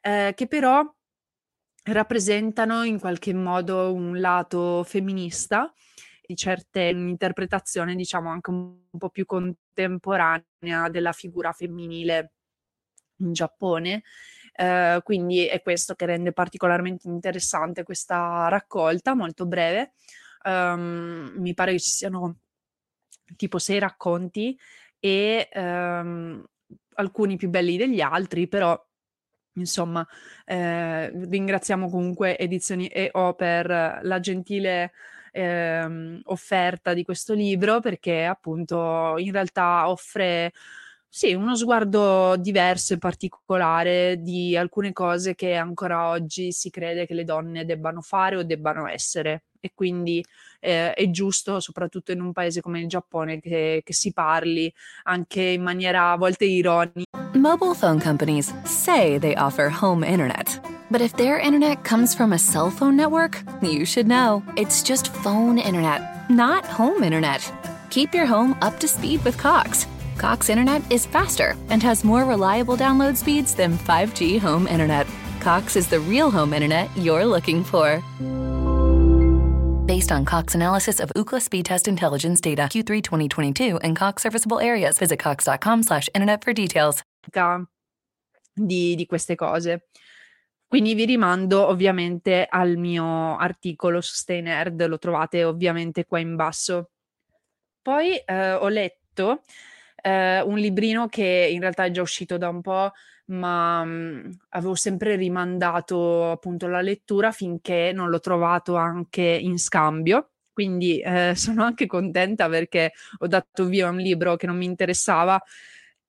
[0.00, 0.88] eh, che però
[1.86, 5.72] rappresentano in qualche modo un lato femminista
[6.24, 12.32] di certe interpretazioni, diciamo, anche un, un po' più contemporanea della figura femminile
[13.18, 14.04] in Giappone.
[14.56, 19.92] Uh, quindi è questo che rende particolarmente interessante questa raccolta, molto breve.
[20.44, 22.36] Um, mi pare che ci siano
[23.36, 24.56] tipo sei racconti
[25.00, 26.44] e um,
[26.94, 28.80] alcuni più belli degli altri, però
[29.54, 30.06] insomma
[30.44, 34.92] eh, ringraziamo comunque Edizioni EO per la gentile
[35.32, 40.52] eh, offerta di questo libro perché appunto in realtà offre
[41.16, 47.14] sì, uno sguardo diverso e particolare di alcune cose che ancora oggi si crede che
[47.14, 49.44] le donne debbano fare o debbano essere.
[49.60, 50.24] E quindi
[50.58, 54.74] eh, è giusto, soprattutto in un paese come il Giappone, che, che si parli
[55.04, 57.30] anche in maniera a volte ironica.
[57.34, 60.60] Mobile phone companies say they offer home internet.
[60.90, 64.42] But if their internet comes from a cell phone network, you should know.
[64.56, 67.40] It's just phone internet, not home internet.
[67.90, 69.86] Keep your home up to speed with Cox.
[70.16, 75.06] Cox Internet is faster and has more reliable download speeds than 5G home internet.
[75.40, 78.02] Cox is the real home internet you're looking for.
[79.86, 84.60] Based on Cox analysis of Ookla speed test intelligence data Q3 2022 and Cox serviceable
[84.60, 87.02] areas, visit cox.com/internet for details.
[88.56, 89.88] Di, di queste cose.
[90.66, 96.90] Quindi vi rimando ovviamente al mio articolo su Stay lo trovate ovviamente qua in basso.
[97.82, 99.42] Poi eh, ho letto
[100.04, 102.92] eh, un librino che in realtà è già uscito da un po',
[103.26, 109.58] ma mh, mm, avevo sempre rimandato appunto la lettura finché non l'ho trovato anche in
[109.58, 110.30] scambio.
[110.52, 115.42] Quindi eh, sono anche contenta perché ho dato via un libro che non mi interessava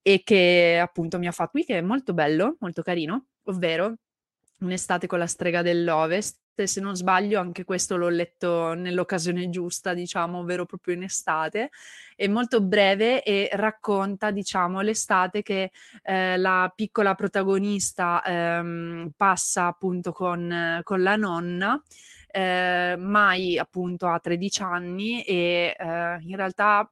[0.01, 3.95] e che appunto mi ha fatto qui, che è molto bello, molto carino, ovvero
[4.57, 10.39] Un'estate con la strega dell'Ovest se non sbaglio anche questo l'ho letto nell'occasione giusta, diciamo,
[10.39, 11.69] ovvero proprio in estate,
[12.15, 15.71] è molto breve e racconta, diciamo, l'estate che
[16.03, 21.81] eh, la piccola protagonista ehm, passa appunto con, con la nonna.
[22.27, 26.89] Eh, mai appunto ha 13 anni e eh, in realtà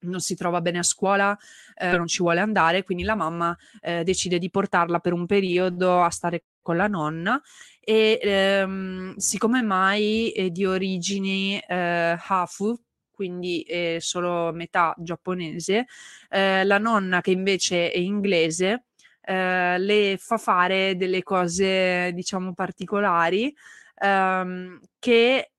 [0.00, 1.36] non si trova bene a scuola,
[1.74, 6.02] eh, non ci vuole andare, quindi la mamma eh, decide di portarla per un periodo
[6.02, 7.40] a stare con la nonna
[7.80, 12.78] e ehm, siccome mai è di origini eh, Hafu,
[13.10, 15.86] quindi è solo metà giapponese,
[16.28, 18.84] eh, la nonna che invece è inglese
[19.28, 23.54] eh, le fa fare delle cose diciamo particolari
[24.00, 25.50] ehm, che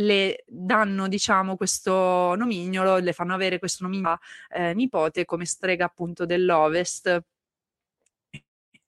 [0.00, 4.18] le danno, diciamo, questo nomignolo, le fanno avere questo nomignolo
[4.50, 7.22] eh, nipote come strega appunto dell'Ovest.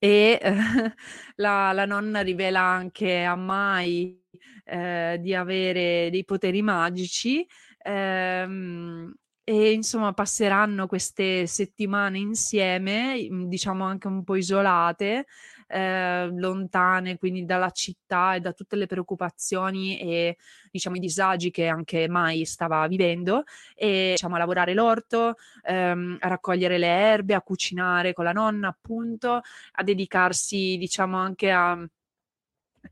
[0.03, 0.41] E eh,
[1.35, 4.19] la, la, nonna rivela anche a Mai
[4.65, 7.45] eh, di avere dei poteri magici
[7.83, 15.25] ehm, e insomma passeranno queste settimane insieme, diciamo anche un po' isolate,
[15.71, 20.37] eh, lontane quindi dalla città e da tutte le preoccupazioni e
[20.71, 23.43] diciamo i disagi che anche Mai stava vivendo
[23.75, 28.67] e diciamo a lavorare l'orto, ehm, a raccogliere le erbe, a cucinare con la nonna
[28.69, 31.77] appunto, a dedicarsi diciamo anche a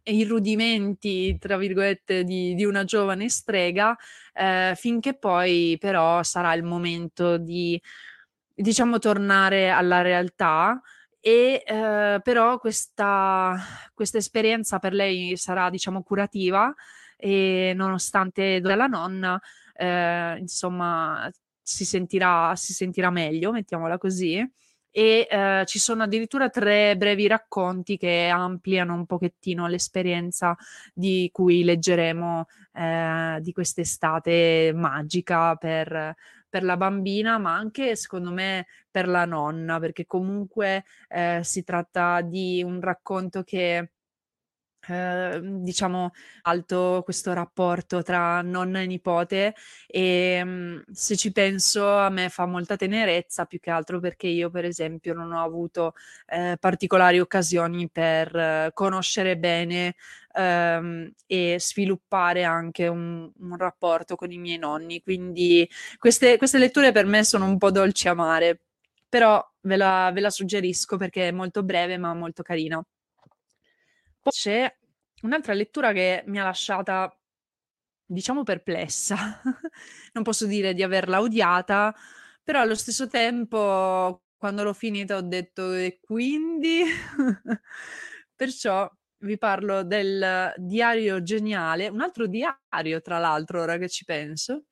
[0.04, 3.96] i rudimenti, tra virgolette, di, di una giovane strega,
[4.34, 7.80] eh, finché poi però sarà il momento di,
[8.54, 10.82] diciamo, tornare alla realtà
[11.22, 13.58] e eh, però questa,
[13.94, 16.74] questa esperienza per lei sarà, diciamo, curativa
[17.18, 19.40] e nonostante la nonna,
[19.76, 21.30] eh, insomma,
[21.62, 24.38] si sentirà, si sentirà meglio, mettiamola così.
[24.92, 30.56] E eh, ci sono addirittura tre brevi racconti che ampliano un pochettino l'esperienza
[30.94, 36.16] di cui leggeremo eh, di quest'estate magica per,
[36.50, 42.22] per la bambina, ma anche secondo me per la nonna, perché comunque eh, si tratta
[42.22, 43.92] di un racconto che
[44.88, 46.12] Ehm, diciamo
[46.44, 49.54] alto questo rapporto tra nonna e nipote
[49.86, 54.50] e mh, se ci penso a me fa molta tenerezza più che altro perché io
[54.50, 55.94] per esempio non ho avuto
[56.28, 59.96] eh, particolari occasioni per conoscere bene
[60.34, 65.02] ehm, e sviluppare anche un, un, rapporto con i miei nonni.
[65.02, 68.62] Quindi queste, queste letture per me sono un po' dolci amare
[69.10, 72.82] però ve la, ve la suggerisco perché è molto breve ma molto carina
[74.30, 74.74] c'è
[75.24, 77.14] un'altra lettura che mi ha lasciata,
[78.06, 79.42] diciamo, perplessa.
[80.14, 81.94] Non posso dire di averla odiata,
[82.44, 86.84] però allo stesso tempo, quando l'ho finita, ho detto: "E quindi?"
[88.36, 94.66] Perciò vi parlo del Diario geniale, un altro diario tra l'altro, ora che ci penso,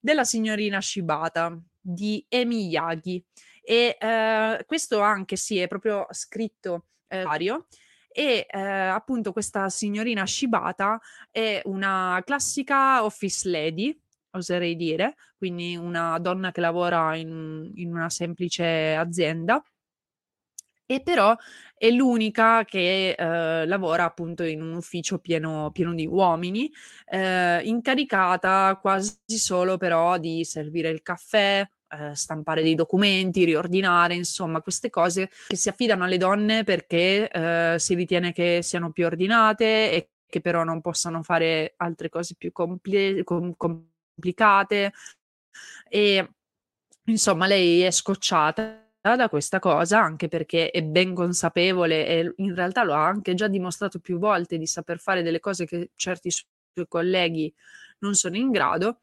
[0.00, 3.24] della signorina Shibata di Emi Yagi.
[3.62, 7.66] E, ehm, questo anche sì, è proprio scritto, ehm, diario
[8.12, 11.00] e eh, appunto questa signorina Shibata
[11.30, 13.98] è una classica office lady,
[14.32, 19.62] oserei dire, quindi una donna che lavora in, in una semplice azienda.
[20.84, 21.34] E però
[21.74, 26.70] è l'unica che eh, lavora appunto in un ufficio pieno, pieno di uomini,
[27.06, 34.62] eh, incaricata quasi solo però di servire il caffè, eh, stampare dei documenti, riordinare, insomma,
[34.62, 39.92] queste cose che si affidano alle donne perché eh, si ritiene che siano più ordinate
[39.92, 44.92] e che però non possano fare altre cose più compli- com- complicate.
[45.88, 46.30] E
[47.06, 52.84] insomma, lei è scocciata da questa cosa anche perché è ben consapevole e in realtà
[52.84, 56.86] lo ha anche già dimostrato più volte di saper fare delle cose che certi suoi
[56.88, 57.52] colleghi
[57.98, 59.00] non sono in grado.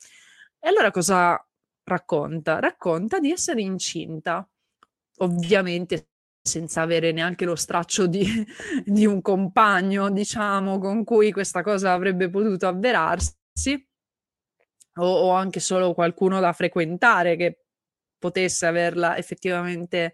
[0.60, 1.42] E allora cosa
[1.90, 2.60] racconta?
[2.60, 4.48] Racconta di essere incinta,
[5.18, 6.08] ovviamente
[6.42, 8.26] senza avere neanche lo straccio di,
[8.86, 13.36] di un compagno, diciamo, con cui questa cosa avrebbe potuto avverarsi,
[14.96, 17.64] o, o anche solo qualcuno da frequentare che
[18.18, 20.14] potesse averla effettivamente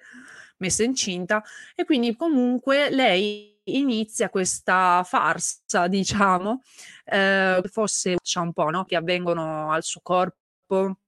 [0.57, 1.43] messa incinta
[1.75, 6.61] e quindi comunque lei inizia questa farsa, diciamo,
[7.05, 8.85] eh, fosse un po', no?
[8.85, 10.99] che avvengono al suo corpo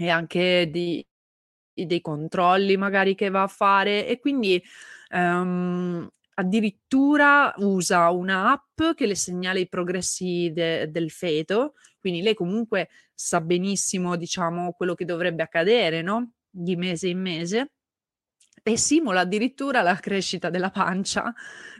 [0.00, 1.04] e anche di
[1.80, 4.62] dei controlli magari che va a fare e quindi,
[5.10, 12.34] ehm, addirittura usa una app che le segnala i progressi de del feto, quindi lei
[12.34, 17.72] comunque sa benissimo, diciamo, quello che dovrebbe accadere, no, di mese in mese
[18.62, 21.32] e simula addirittura la crescita della pancia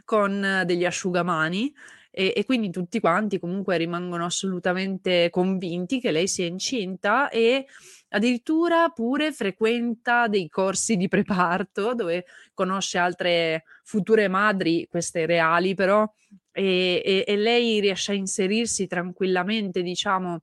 [0.03, 1.73] con degli asciugamani
[2.09, 7.65] e, e quindi tutti quanti comunque rimangono assolutamente convinti che lei sia incinta e
[8.13, 16.09] addirittura pure frequenta dei corsi di preparto dove conosce altre future madri, queste reali però,
[16.51, 20.41] e, e, e lei riesce a inserirsi tranquillamente, diciamo,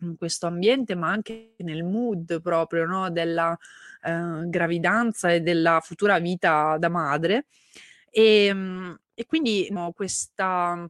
[0.00, 3.10] in questo ambiente, ma anche nel mood proprio no?
[3.10, 3.56] della
[4.02, 7.46] eh, gravidanza e della futura vita da madre.
[8.10, 10.88] E, ehm, e quindi no, questa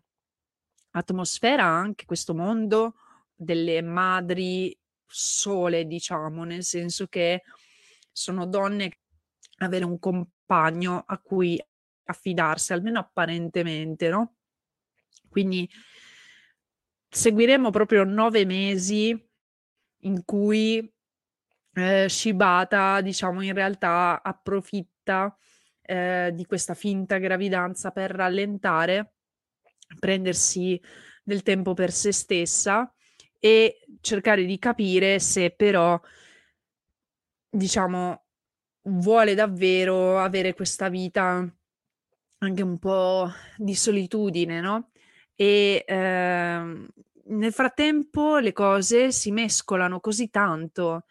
[0.91, 2.95] atmosfera, anche questo mondo
[3.35, 4.77] delle madri
[5.07, 7.43] sole, diciamo, nel senso che
[8.13, 8.99] sono donne che
[9.59, 11.63] avere un compagno a cui
[12.05, 14.37] affidarsi, almeno apparentemente, no?
[15.29, 15.69] Quindi
[17.09, 19.29] seguiremo proprio nove mesi
[20.01, 20.93] in cui
[21.75, 25.37] eh, Shibata, diciamo, in realtà approfitta
[25.83, 29.15] eh, di questa finta gravidanza per rallentare,
[29.99, 30.81] prendersi
[31.23, 32.91] del tempo per se stessa
[33.39, 36.01] e cercare di capire se però,
[37.49, 38.25] diciamo,
[38.89, 41.49] vuole davvero avere questa vita
[42.39, 44.91] anche un po' di solitudine, no?
[45.35, 46.89] E ehm,
[47.29, 51.05] nel frattempo le cose si mescolano così tanto,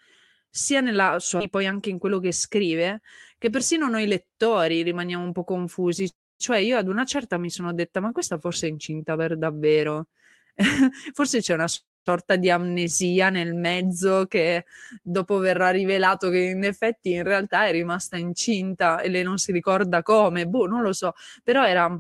[0.50, 3.02] sia nella sua, poi anche in quello che scrive,
[3.38, 6.10] che persino noi lettori rimaniamo un po' confusi.
[6.38, 10.08] Cioè, io ad una certa mi sono detta: ma questa forse è incinta per davvero?
[11.14, 11.68] forse c'è una
[12.06, 14.66] sorta di amnesia nel mezzo che
[15.02, 19.52] dopo verrà rivelato che in effetti in realtà è rimasta incinta e lei non si
[19.52, 22.00] ricorda come, boh, non lo so, però era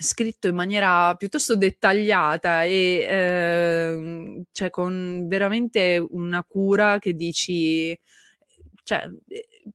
[0.00, 7.98] scritto in maniera piuttosto dettagliata e eh, cioè con veramente una cura che dici
[8.84, 9.06] cioè,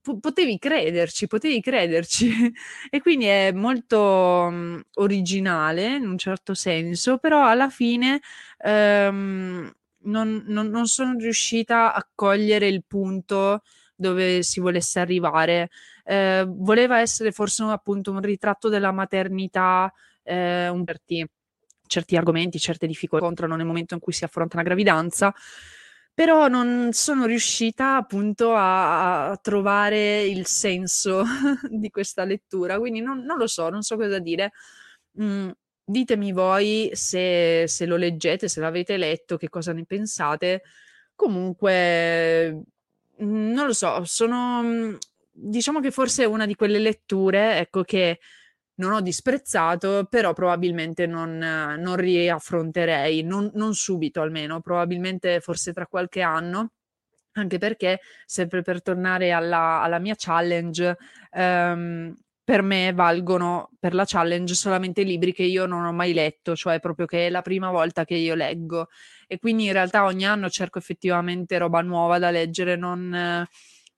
[0.02, 2.30] p- potevi crederci, potevi crederci.
[2.90, 8.22] e quindi è molto mh, originale in un certo senso, però alla fine
[8.60, 9.72] ehm,
[10.06, 13.62] non, non, non sono riuscita a cogliere il punto
[13.96, 15.70] dove si volesse arrivare.
[16.04, 19.92] Eh, voleva essere forse appunto un ritratto della maternità,
[20.24, 21.26] eh, un certi,
[21.88, 25.34] certi argomenti, certe difficoltà incontrano nel momento in cui si affronta una gravidanza
[26.14, 31.24] però non sono riuscita appunto a, a trovare il senso
[31.70, 34.52] di questa lettura, quindi non, non, lo so, non so cosa dire.
[35.22, 35.50] Mm,
[35.84, 40.64] ditemi voi se, se, lo leggete, se l'avete letto, che cosa ne pensate.
[41.16, 42.52] Comunque,
[43.22, 44.96] mm, non lo so, sono mm,
[45.32, 48.20] diciamo che forse è una di quelle letture, ecco, che
[48.76, 55.88] non ho disprezzato, però probabilmente non, non riaffronterei, non, non subito almeno, probabilmente forse tra
[55.88, 56.72] qualche anno
[57.34, 60.98] anche perché, sempre per tornare alla, alla mia challenge,
[61.32, 66.56] ehm, per me valgono per la challenge solamente libri che io non ho mai letto,
[66.56, 68.90] cioè proprio che è la prima volta che io leggo.
[69.28, 73.48] E quindi in realtà ogni anno cerco effettivamente roba nuova da leggere, non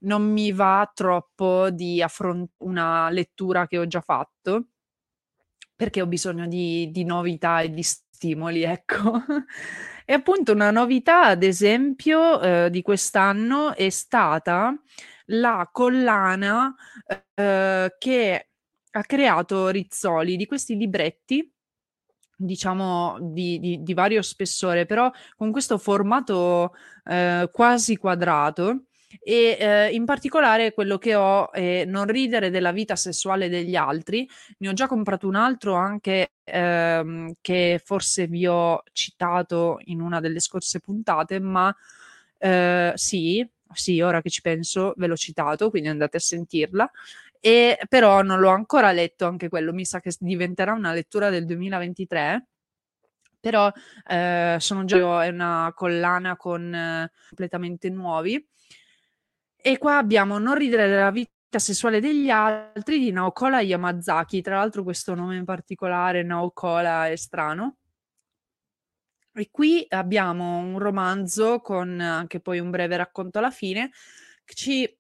[0.06, 4.68] non mi va troppo di affrontare una lettura che ho già fatto,
[5.76, 9.22] perché ho bisogno di, di novità e di stimoli, ecco.
[10.06, 14.74] e appunto una novità, ad esempio, eh, di quest'anno è stata
[15.30, 16.74] la collana
[17.34, 18.50] eh, che
[18.92, 21.50] ha creato Rizzoli di questi libretti
[22.38, 26.74] diciamo di, di, di, vario spessore, però con questo formato
[27.06, 28.88] eh, quasi quadrato
[29.22, 34.28] e eh, in particolare quello che ho è non ridere della vita sessuale degli altri.
[34.60, 40.20] Ne ho già comprato un altro anche ehm, che forse vi ho citato in una
[40.20, 41.76] delle scorse puntate, ma
[42.38, 46.90] eh, sì, sì, ora che ci penso ve l'ho citato, quindi andate a sentirla.
[47.40, 51.46] E però non l'ho ancora letto anche quello, mi sa che diventerà una lettura del
[51.46, 52.48] 2023
[53.46, 53.72] però
[54.08, 58.44] eh, sono già è una collana con eh, completamente nuovi
[59.68, 64.44] e qua abbiamo Non ridere della vita sessuale degli altri di Naokola Yamazaki.
[64.44, 67.78] Tra l'altro questo nome in particolare, Naokola, è strano.
[69.34, 73.90] E qui abbiamo un romanzo con anche poi un breve racconto alla fine
[74.44, 74.98] che ci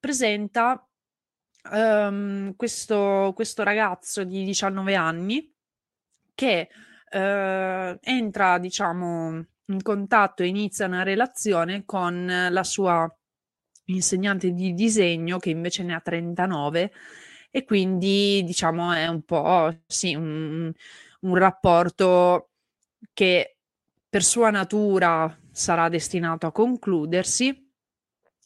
[0.00, 0.84] presenta
[1.70, 5.54] um, questo, questo, ragazzo di 19 anni
[6.34, 6.68] che
[7.12, 13.08] uh, entra, diciamo, in contatto e inizia una relazione con la sua
[13.88, 16.92] insegnante di disegno che invece ne ha 39
[17.50, 20.72] e quindi diciamo è un po' sì, un,
[21.20, 22.50] un rapporto
[23.12, 23.56] che
[24.08, 27.70] per sua natura sarà destinato a concludersi,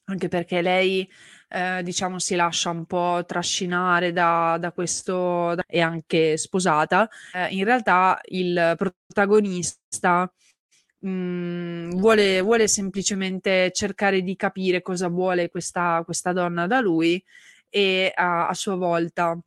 [0.04, 1.08] anche perché lei
[1.48, 7.08] eh, diciamo si lascia un po' trascinare da, da questo da, è anche sposata.
[7.32, 10.32] Eh, in realtà il protagonista
[11.02, 17.22] mh, mhmm, vuole, vuole, semplicemente cercare di capire cosa vuole questa, questa donna da lui
[17.68, 19.38] e a, a sua volta,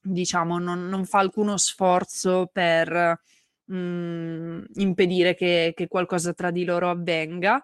[0.00, 3.20] diciamo, non, non, fa alcuno sforzo per
[3.64, 7.62] mh, mhmm, impedire che, che, qualcosa tra di loro avvenga.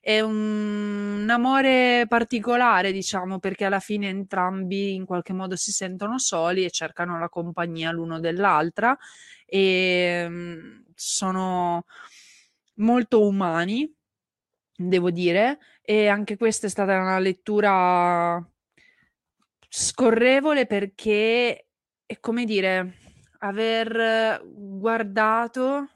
[0.00, 6.18] È un, un amore particolare, diciamo, perché alla fine entrambi in qualche modo si sentono
[6.18, 8.96] soli e cercano la compagnia l'uno dell'altra
[9.46, 11.84] e mhmm, sono
[12.74, 13.90] molto umani,
[14.76, 18.44] devo dire, e anche questa è stata una lettura
[19.68, 21.66] scorrevole perché
[22.04, 22.96] è come dire,
[23.38, 25.88] aver guardato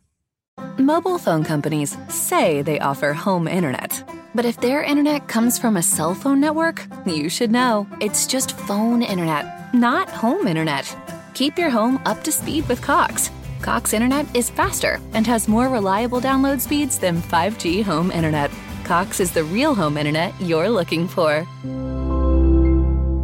[0.79, 4.05] Mobile phone companies say they offer home internet.
[4.35, 7.87] But if their internet comes from a cell phone network, you should know.
[8.01, 10.85] It's just phone internet, not home internet.
[11.35, 13.31] Keep your home up to speed with Cox.
[13.67, 18.49] Cox Internet is faster and has more reliable download speeds than 5G home internet.
[18.85, 21.45] Cox is the real home internet you're looking for.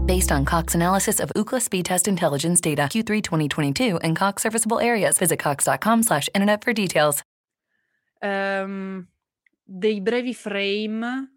[0.04, 4.80] Based on Cox analysis of Ookla speed test intelligence data Q3 2022 and Cox serviceable
[4.80, 7.22] areas, visit cox.com/internet for details.
[8.20, 9.06] Um,
[9.64, 11.28] dei brevi frame,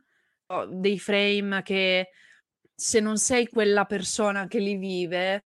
[0.81, 2.07] dei frame che
[2.73, 5.44] se non sei quella persona che li vive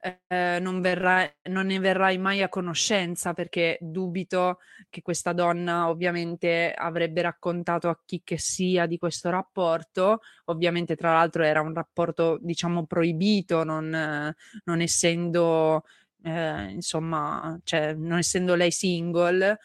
[0.00, 6.72] eh, non, verrà, non ne verrai mai a conoscenza perché dubito che questa donna ovviamente
[6.72, 10.20] avrebbe raccontato a chi che sia di questo rapporto.
[10.46, 14.34] Ovviamente, tra l'altro, era un rapporto, diciamo, proibito, non,
[14.64, 15.84] non essendo,
[16.22, 19.58] eh, insomma, cioè, non essendo lei single.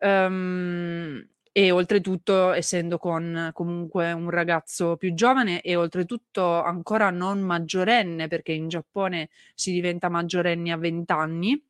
[0.00, 1.26] Um,
[1.58, 8.52] e oltretutto essendo con comunque un ragazzo più giovane e oltretutto ancora non maggiorenne perché
[8.52, 11.60] in Giappone si diventa maggiorenni a 20 anni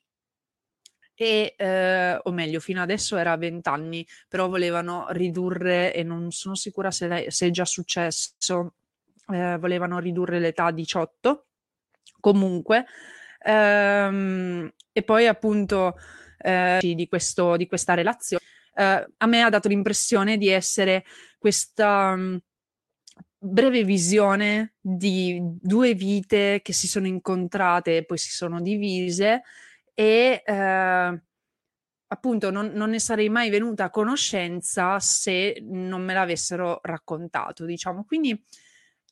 [1.14, 6.32] e eh, o meglio fino adesso era a 20 anni però volevano ridurre e non
[6.32, 8.74] sono sicura se, lei, se è già successo
[9.32, 11.46] eh, volevano ridurre l'età a 18
[12.20, 12.84] comunque
[13.42, 15.96] ehm, e poi appunto
[16.36, 18.47] eh, di, questo, di questa relazione
[18.78, 21.04] eh, a me ha dato l'impressione di essere
[21.36, 22.38] questa um,
[23.36, 29.42] breve visione di due vite che si sono incontrate e poi si sono divise
[29.94, 31.22] e eh,
[32.10, 38.04] appunto non, non, ne sarei mai venuta a conoscenza se non me l'avessero raccontato, diciamo.
[38.04, 38.40] Quindi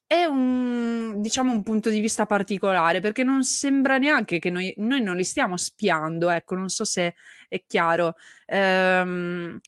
[0.07, 5.03] è un, diciamo, un punto di vista particolare perché non sembra neanche che noi, noi
[5.03, 7.15] non li stiamo spiando, ecco, non so se
[7.49, 8.15] è chiaro.
[8.47, 9.59] Ehm,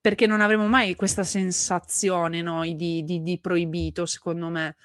[0.00, 4.76] perché non avremo mai questa sensazione noi di, di, di proibito, secondo me.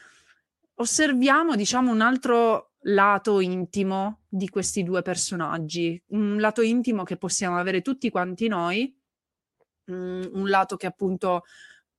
[0.76, 7.58] Osserviamo, diciamo, un altro lato intimo di questi due personaggi, un lato intimo che possiamo
[7.58, 8.94] avere tutti quanti noi,
[9.92, 11.44] mm, un lato che appunto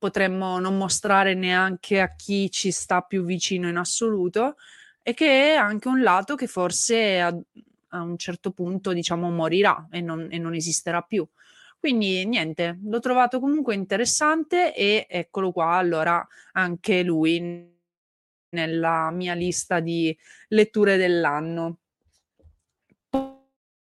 [0.04, 4.56] potremmo non mostrare neanche a chi ci sta più vicino in assoluto
[5.02, 7.34] e che è anche un lato che forse a,
[7.88, 11.26] a un certo punto diciamo morirà e non, e non esisterà più.
[11.78, 17.72] Quindi niente, l'ho trovato comunque interessante e eccolo qua, allora anche lui
[18.50, 20.14] nella mia lista di
[20.48, 21.78] letture dell'anno.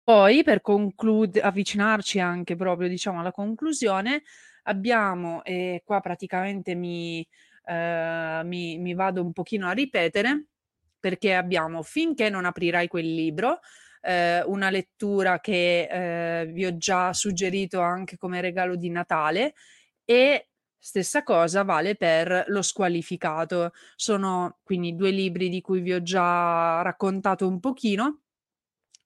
[0.04, 4.24] Poi per concludere, avvicinarci anche proprio diciamo alla conclusione,
[4.64, 7.26] abbiamo, e qua praticamente mi,
[7.66, 10.46] eh, mi, mi vado un pochino a ripetere,
[11.00, 13.60] perché abbiamo finché non aprirai quel libro,
[14.02, 19.54] eh, una lettura che eh, vi ho già suggerito anche come regalo di Natale
[20.06, 23.72] e stessa cosa vale per lo squalificato.
[23.96, 28.22] Sono quindi due libri di cui vi ho già raccontato un pochino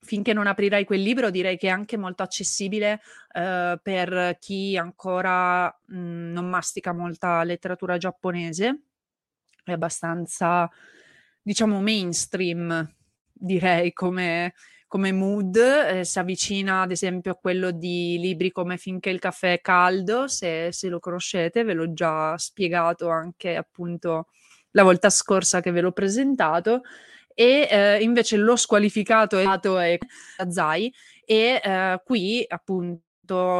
[0.06, 3.02] finché non aprirai quel libro direi che è anche molto accessibile
[3.34, 8.82] eh, per chi ancora mh, mhmm, non mastica molta letteratura giapponese,
[9.64, 10.70] è abbastanza,
[11.42, 12.88] diciamo, mainstream,
[13.34, 14.54] direi, come,
[14.88, 19.54] come mood, eh, si avvicina ad esempio a quello di libri come Finché il caffè
[19.54, 24.28] è caldo, se, se lo conoscete, ve l'ho già spiegato anche appunto
[24.72, 26.82] la volta scorsa che ve l'ho presentato
[27.36, 29.98] e eh, invece lo squalificato è
[30.50, 30.92] Zai
[31.26, 33.04] e eh, qui appunto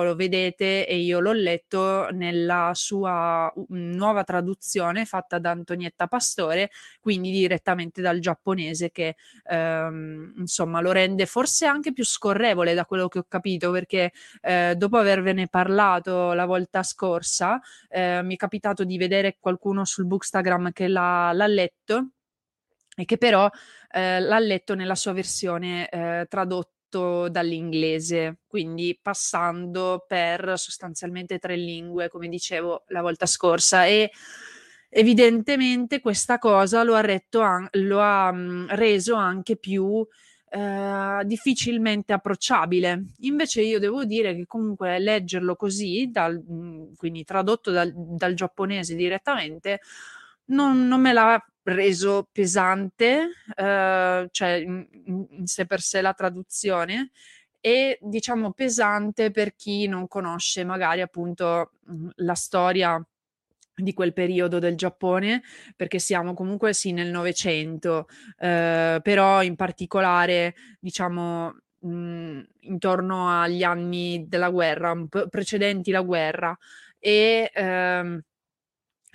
[0.04, 6.70] lo vedete e io l'ho letto nella sua nuova traduzione fatta da Antonietta Pastore,
[7.00, 13.08] quindi direttamente dal giapponese che ehm, insomma lo rende forse anche più scorrevole da quello
[13.08, 14.12] che ho capito perché
[14.42, 17.60] eh, dopo avervene parlato la volta scorsa
[17.90, 22.10] eh, mi è capitato di vedere qualcuno sul Bookstagram che l'ha, l'ha letto
[22.96, 23.50] e che però
[23.92, 32.08] eh, l'ha letto nella sua versione eh, tradotto dall'inglese, quindi passando per sostanzialmente tre lingue,
[32.10, 33.86] come dicevo la volta scorsa.
[33.86, 34.12] E
[34.90, 40.08] evidentemente questa cosa lo ha, an- lo ha mh, mm, reso anche più
[40.50, 43.08] eh, difficilmente approcciabile.
[43.22, 48.96] Invece io devo dire che comunque leggerlo così, dal, mm, quindi tradotto dal, dal giapponese
[48.96, 49.82] direttamente,
[50.46, 54.88] non, non me l'ha reso pesante, eh, cioè in,
[55.30, 57.12] in sé per sé la traduzione,
[57.60, 63.04] e diciamo pesante per chi non conosce magari appunto mhmm, la storia
[63.78, 65.42] di quel periodo del Giappone,
[65.76, 68.08] perché siamo comunque sì nel Novecento,
[68.38, 74.96] eh, però in particolare diciamo mh, mhmm, intorno agli anni della guerra,
[75.30, 76.58] precedenti la guerra.
[77.00, 78.22] E ehm,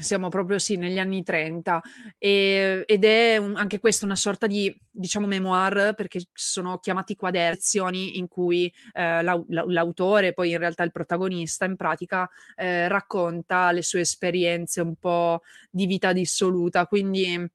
[0.00, 1.82] siamo proprio sì negli anni 30
[2.18, 8.18] e, ed è un, anche questa una sorta di diciamo memoir perché sono chiamati quaderzioni
[8.18, 13.72] in cui eh, la, la, l'autore poi in realtà il protagonista in pratica eh, racconta
[13.72, 16.86] le sue esperienze un po' di vita dissoluta.
[16.86, 17.48] Quindi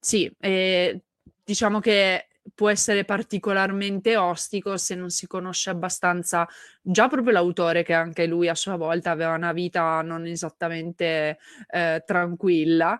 [0.00, 1.02] sì eh,
[1.44, 6.46] diciamo che può essere particolarmente ostico se non si conosce abbastanza
[6.80, 11.38] già proprio l'autore, che anche lui a sua volta aveva una vita non esattamente
[11.70, 12.98] eh, tranquilla,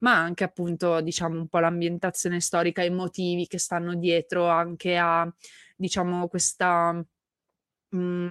[0.00, 4.96] ma anche appunto, diciamo, un po' l'ambientazione storica e i motivi che stanno dietro anche
[4.96, 5.30] a,
[5.76, 8.28] diciamo, questa mh, mm,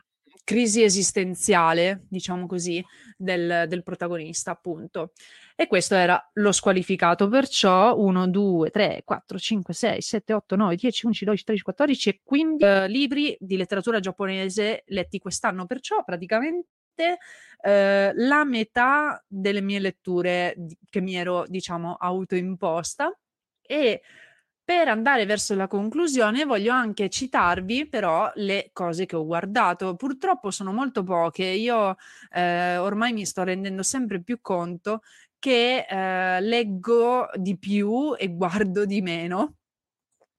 [0.48, 2.82] crisi esistenziale, diciamo così,
[3.18, 5.12] del, del protagonista, appunto.
[5.58, 10.76] E questo era lo squalificato, perciò 1, 2, 3, 4, 5, 6, 7, 8, 9,
[10.78, 16.02] 10, 11, 12, 13, 14 e 15 eh, libri di letteratura giapponese letti quest'anno, perciò
[16.06, 17.18] praticamente
[17.62, 20.56] eh, la metà delle mie letture
[20.90, 23.14] che mi ero, diciamo, autoimposta
[23.62, 24.02] e
[24.68, 29.96] per andare verso la conclusione voglio anche citarvi però le cose che ho guardato.
[29.96, 31.96] Purtroppo sono molto poche, io
[32.34, 35.04] eh, ormai mi sto rendendo sempre più conto
[35.40, 39.54] che eh, leggo di più e guardo di meno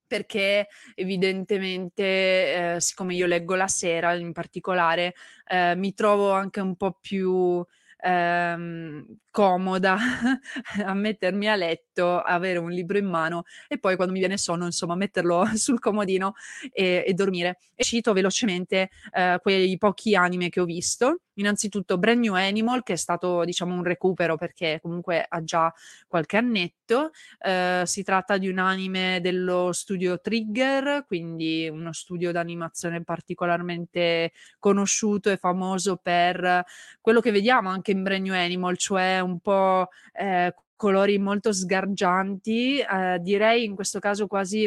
[0.06, 5.14] perché evidentemente, eh, siccome io leggo la sera in particolare,
[5.46, 7.64] eh, mi trovo anche un po' più
[8.00, 9.06] ehm,
[9.38, 9.96] comoda
[10.84, 14.64] a mettermi a letto, avere un libro in mano e poi quando mi viene sonno,
[14.64, 16.34] insomma, metterlo sul comodino
[16.72, 17.58] e, e dormire.
[17.76, 21.20] E cito velocemente eh, quei pochi anime che ho visto.
[21.34, 25.72] Innanzitutto Brand New Animal, che è stato diciamo un recupero perché comunque ha già
[26.08, 27.10] qualche annetto.
[27.38, 35.30] Eh, si tratta di un anime dello studio Trigger, quindi uno studio d'animazione particolarmente conosciuto
[35.30, 36.64] e famoso per
[37.00, 42.80] quello che vediamo anche in Brand New Animal, cioè un po' eh, colori molto sgargianti,
[42.80, 44.64] eh, direi in questo caso quasi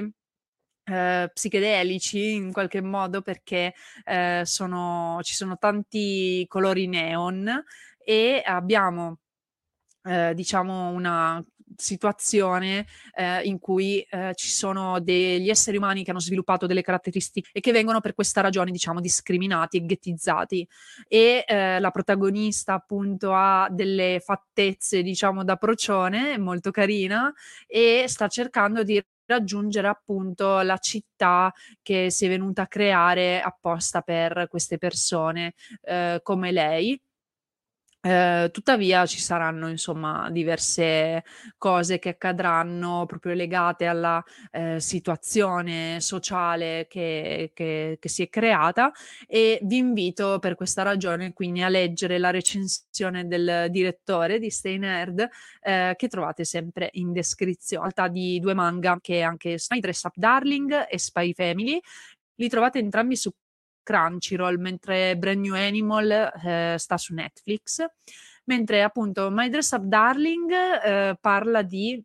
[0.84, 7.64] eh, psichedelici in qualche modo perché eh, sono, ci sono tanti colori neon
[8.04, 9.20] e abbiamo
[10.04, 11.44] eh, diciamo una
[11.76, 17.50] situazione eh, in cui eh, ci sono degli esseri umani che hanno sviluppato delle caratteristiche
[17.52, 20.68] e che vengono per questa ragione, diciamo, discriminati e ghettizzati.
[21.08, 27.34] E eh, la protagonista, appunto, ha delle fattezze, diciamo, da procione, molto carina,
[27.68, 34.02] e sta cercando di raggiungere appunto la città che si è venuta a creare apposta
[34.02, 35.54] per queste persone
[35.84, 37.00] eh, come lei
[38.04, 41.24] Ehm, tuttavia ci saranno insomma diverse
[41.60, 48.92] cose che accadranno proprio legate alla, ehm, situazione sociale che che che si è creata
[49.28, 54.80] e vi invito per questa ragione quindi a leggere la recensione del direttore di Stay
[54.80, 55.28] Nerd,
[55.62, 60.14] ehm, che trovate sempre in descrizio alta di 2 manga che anche My Dress Up
[60.16, 61.80] Darling e Spy Family.
[62.36, 63.32] Li trovate entrambi su
[63.84, 67.84] Crunchyroll, mentre Brand New Animal eh, sta su Netflix,
[68.46, 72.04] mentre appunto My Dress Up Darling eh, parla di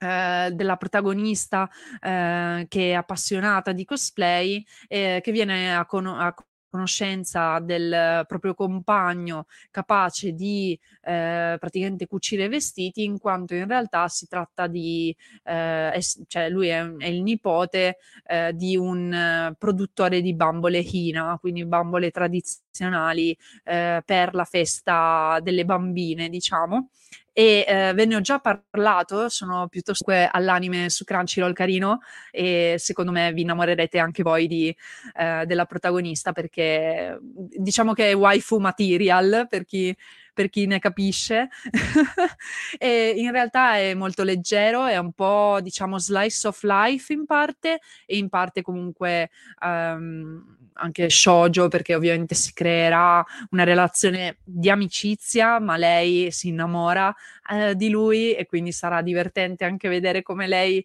[0.00, 1.68] eh, della protagonista
[2.00, 6.32] eh, che è appassionata di cosplay eh, che viene a, con- a
[6.68, 14.26] conoscenza del proprio compagno capace di eh, praticamente cucire vestiti in quanto in realtà si
[14.26, 15.14] tratta di
[15.44, 20.78] eh, è, cioè lui è, è il nipote eh, di un eh, produttore di bambole
[20.78, 26.90] Hina quindi bambole tradizionali eh, per la festa delle bambine diciamo
[27.38, 32.00] e eh, ve ne ho già parlato, sono piuttosto all'anime su Crunchyroll carino
[32.32, 34.76] e secondo me vi innamorerete anche voi di,
[35.14, 39.96] eh, della protagonista perché diciamo che è waifu material per chi
[40.38, 41.48] per chi ne capisce.
[42.80, 48.18] in realtà è molto leggero, è un po' diciamo slice of life in parte e
[48.18, 49.30] in parte comunque
[49.60, 57.14] um, anche shoujo perché ovviamente si creerà una relazione di amicizia, ma lei si innamora
[57.50, 60.84] uh, di lui e quindi sarà divertente anche vedere come lei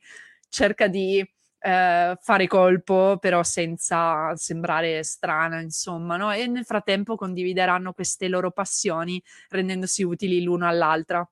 [0.49, 1.25] cerca di
[1.65, 6.31] eh, fare colpo, però senza sembrare strana, insomma, no?
[6.31, 11.27] E nel frattempo condivideranno queste loro passioni rendendosi utili l'uno all'altra.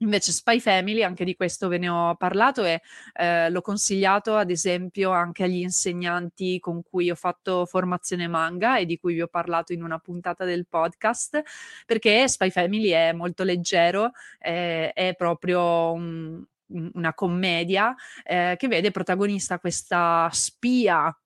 [0.00, 2.82] Invece Spy Family, anche di questo ve ne ho parlato e
[3.14, 8.84] eh, l'ho consigliato ad esempio anche agli insegnanti con cui ho fatto formazione manga e
[8.84, 11.42] di cui vi ho parlato in una puntata del podcast,
[11.86, 16.44] perché Spy Family è molto leggero, eh, è proprio un,
[16.92, 21.16] una commedia eh, che vede protagonista questa spia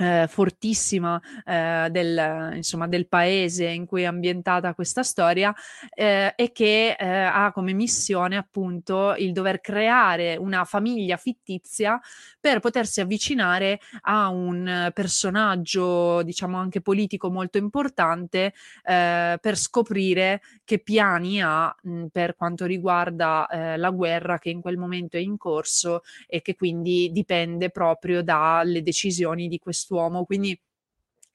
[0.00, 5.54] Ehm, fortissima, ehm, del insomma, del paese in cui è ambientata questa storia,
[5.94, 12.00] ehm, e che, ehm, ha come missione appunto il dover creare una famiglia fittizia
[12.40, 18.52] per potersi avvicinare a un personaggio, diciamo anche politico molto importante,
[18.84, 24.60] ehm, per scoprire che piani ha, mhmm, per quanto riguarda, ehm, la guerra che in
[24.60, 30.24] quel momento è in corso e che quindi dipende proprio dalle decisioni di ques quest'uomo,
[30.24, 30.58] quindi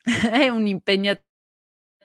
[0.32, 1.20] è un impegna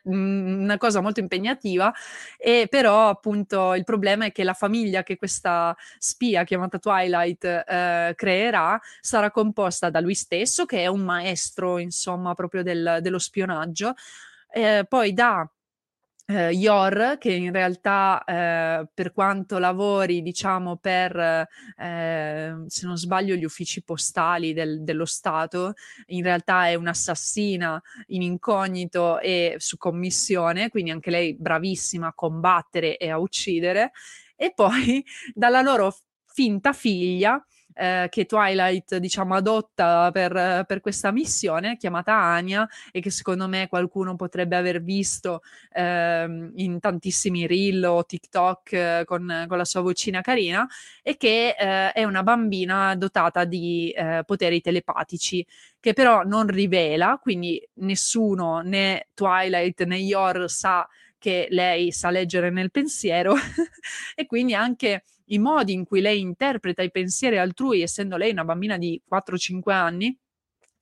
[0.05, 1.93] mhmm, una cosa molto impegnativa
[2.39, 8.15] e però appunto il problema è che la famiglia che questa spia chiamata Twilight, ehm,
[8.15, 13.95] creerà sarà composta da lui stesso che è un maestro insomma proprio del dello spionaggio,
[14.53, 15.49] ehm, poi da
[16.27, 21.47] Ehm, Yor, che in realtà, ehm, per quanto lavori diciamo per,
[21.77, 25.75] ehm, se non sbaglio gli uffici postali del dello Stato,
[26.07, 32.97] in realtà è un'assassina in incognito e su commissione, quindi anche lei bravissima a combattere
[32.97, 33.91] e a uccidere.
[34.37, 35.05] E poi
[35.35, 35.95] dalla loro
[36.27, 37.45] finta figlia
[37.75, 43.69] ehm, che Twilight diciamo adotta per per questa missione, chiamata Anya, e che secondo me
[43.69, 49.81] qualcuno potrebbe aver visto, ehm, in tantissimi reel o TikTok eh, con con la sua
[49.81, 50.67] vocina carina,
[51.03, 55.45] e che, ehm, è una bambina dotata di, ehm, poteri telepatici,
[55.81, 60.87] che però non rivela, quindi nessuno, né Twilight né Yor sa
[61.19, 63.35] che lei sa leggere nel pensiero
[64.15, 68.45] e quindi anche i modi in cui lei interpreta i pensieri altrui, essendo lei una
[68.45, 70.19] bambina di 4-5 anni,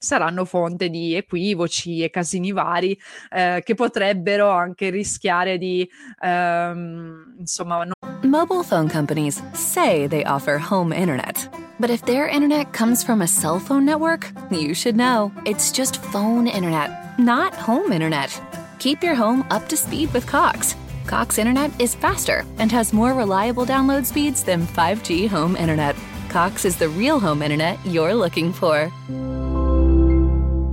[0.02, 2.98] saranno fonte di equivoci e casini vari
[3.30, 5.88] eh, che potrebbero anche rischiare di
[6.20, 7.92] ehm, insomma no-
[8.24, 11.48] Mobile phone companies say they offer home internet.
[11.78, 15.32] But if their internet comes from a cell phone network, you should know.
[15.44, 18.30] It's just phone internet, not home internet.
[18.78, 20.76] Keep your home up to speed with Cox.
[21.06, 25.96] Cox Internet is faster and has more reliable download speeds than 5G home internet.
[26.28, 28.90] Cox is the real home internet you're looking for.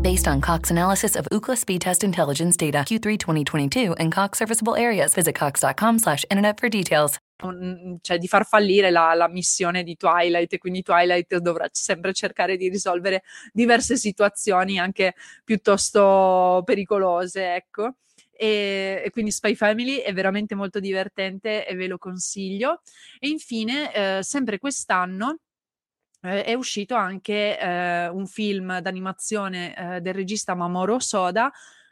[0.01, 4.75] Based on Cox analysis of Ookla speed test intelligence data Q3 2022 and Cox serviceable
[4.75, 7.19] areas, visit cox.com/internet for details.
[7.45, 12.11] Mm, cioè di far fallire la, la, missione di Twilight e quindi Twilight dovrà sempre
[12.13, 13.23] cercare di risolvere
[13.53, 15.13] diverse situazioni anche
[15.45, 17.95] piuttosto pericolose, ecco.
[18.41, 22.81] E, e, quindi Spy Family è veramente molto divertente e ve lo consiglio.
[23.19, 25.39] E infine, eh, sempre quest'anno
[26.21, 31.51] eh, è uscito anche eh, un film d'animazione eh, del regista Mamoru Soda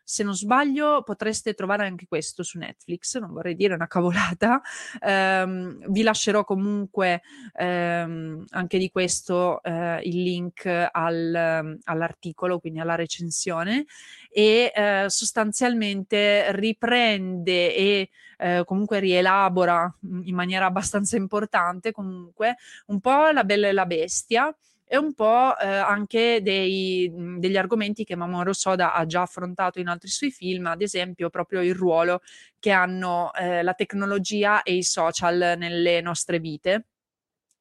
[0.09, 4.61] se non sbaglio potreste trovare anche questo su Netflix, non vorrei dire una cavolata.
[5.01, 7.21] Um, vi lascerò comunque
[7.59, 13.85] um, anche di questo uh, il link al, all'articolo, quindi alla recensione,
[14.31, 19.93] e uh, sostanzialmente riprende e uh, comunque rielabora
[20.23, 22.55] in maniera abbastanza importante comunque
[22.85, 24.55] un po' la bella e la bestia
[24.89, 29.87] e un po' eh, anche dei, degli argomenti che Mamoru Soda ha già affrontato in
[29.89, 32.21] altri suoi film, ad esempio proprio il ruolo
[32.57, 36.85] che hanno eh, la tecnologia e i social nelle nostre vite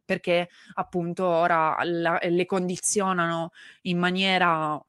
[0.07, 3.51] perché appunto ora la, le condizionano
[3.83, 4.81] in maniera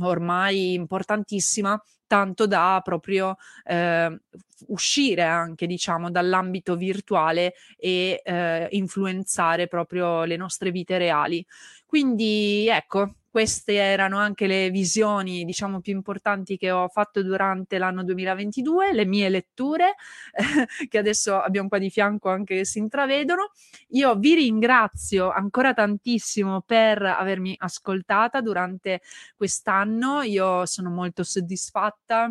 [0.00, 1.82] ormai importantissima
[2.12, 4.20] tanto da proprio eh,
[4.66, 11.42] uscire anche diciamo dall'ambito virtuale e eh, influenzare proprio le nostre vite reali.
[11.86, 18.04] Quindi ecco, queste erano anche le visioni, diciamo, più importanti che ho fatto durante l'anno
[18.04, 19.94] 2022, le mie letture,
[20.32, 23.52] eh, che adesso abbiamo qua di fianco anche si intravedono.
[23.92, 29.00] Io vi ringrazio ancora tantissimo per avermi ascoltata durante
[29.34, 30.20] quest'anno.
[30.20, 32.30] Io sono molto soddisfatta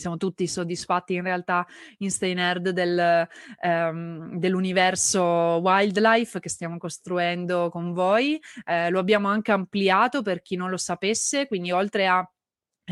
[0.00, 1.66] siamo tutti soddisfatti in realtà
[1.98, 3.28] in Stay Nerd del,
[3.60, 5.22] ehm, dell'universo
[5.62, 8.40] wildlife che stiamo costruendo con voi.
[8.64, 12.28] Eh, lo abbiamo anche ampliato per chi non lo sapesse, quindi oltre a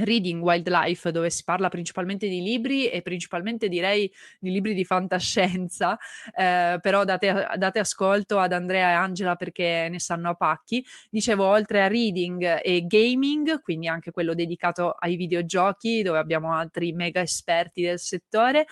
[0.05, 5.99] Reading Wildlife, dove si parla principalmente di libri e principalmente direi di libri di fantascienza,
[6.35, 10.85] eh, però date, date, ascolto ad Andrea e Angela perché ne sanno a pacchi.
[11.11, 16.93] Dicevo, oltre a reading e gaming, quindi anche quello dedicato ai videogiochi, dove abbiamo altri
[16.93, 18.67] mega esperti del settore,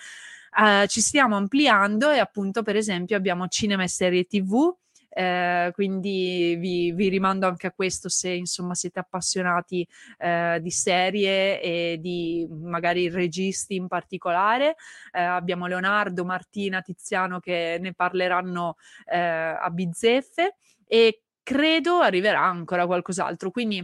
[0.59, 4.75] eh, ci stiamo ampliando e appunto, per esempio, abbiamo cinema e serie TV
[5.17, 9.87] eh, quindi vi, vi, rimando anche a questo se insomma siete appassionati
[10.19, 14.75] eh, di serie e di magari registi in particolare.
[15.11, 18.75] Eh, abbiamo Leonardo, Martina, Tiziano che ne parleranno
[19.11, 23.49] eh, a bizzeffe e credo arriverà ancora qualcos'altro.
[23.49, 23.83] Quindi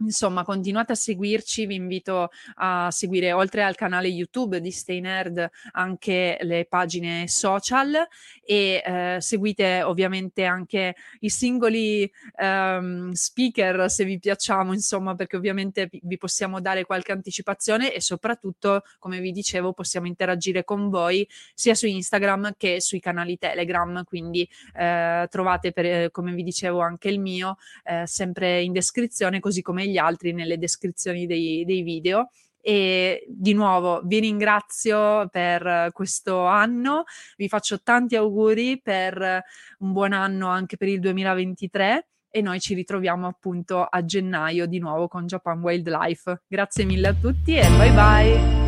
[0.00, 5.50] Insomma, continuate a seguirci, vi invito a seguire oltre al canale YouTube di Stay Nerd
[5.72, 8.06] anche le pagine social
[8.44, 15.88] e eh, seguite ovviamente anche i singoli ehm, speaker se vi piacciamo, insomma, perché ovviamente
[15.90, 21.74] vi possiamo dare qualche anticipazione e soprattutto, come vi dicevo, possiamo interagire con voi sia
[21.74, 27.18] su Instagram che sui canali Telegram, quindi eh, trovate per, come vi dicevo anche il
[27.18, 32.30] mio eh, sempre in descrizione così come gli altri nelle descrizioni dei, dei video.
[32.60, 37.04] E di nuovo vi ringrazio per questo anno,
[37.36, 39.42] vi faccio tanti auguri per
[39.78, 44.78] un buon anno anche per il 2023 e noi ci ritroviamo appunto a gennaio di
[44.78, 46.42] nuovo con Japan Wildlife.
[46.46, 48.67] Grazie mille a tutti e bye bye!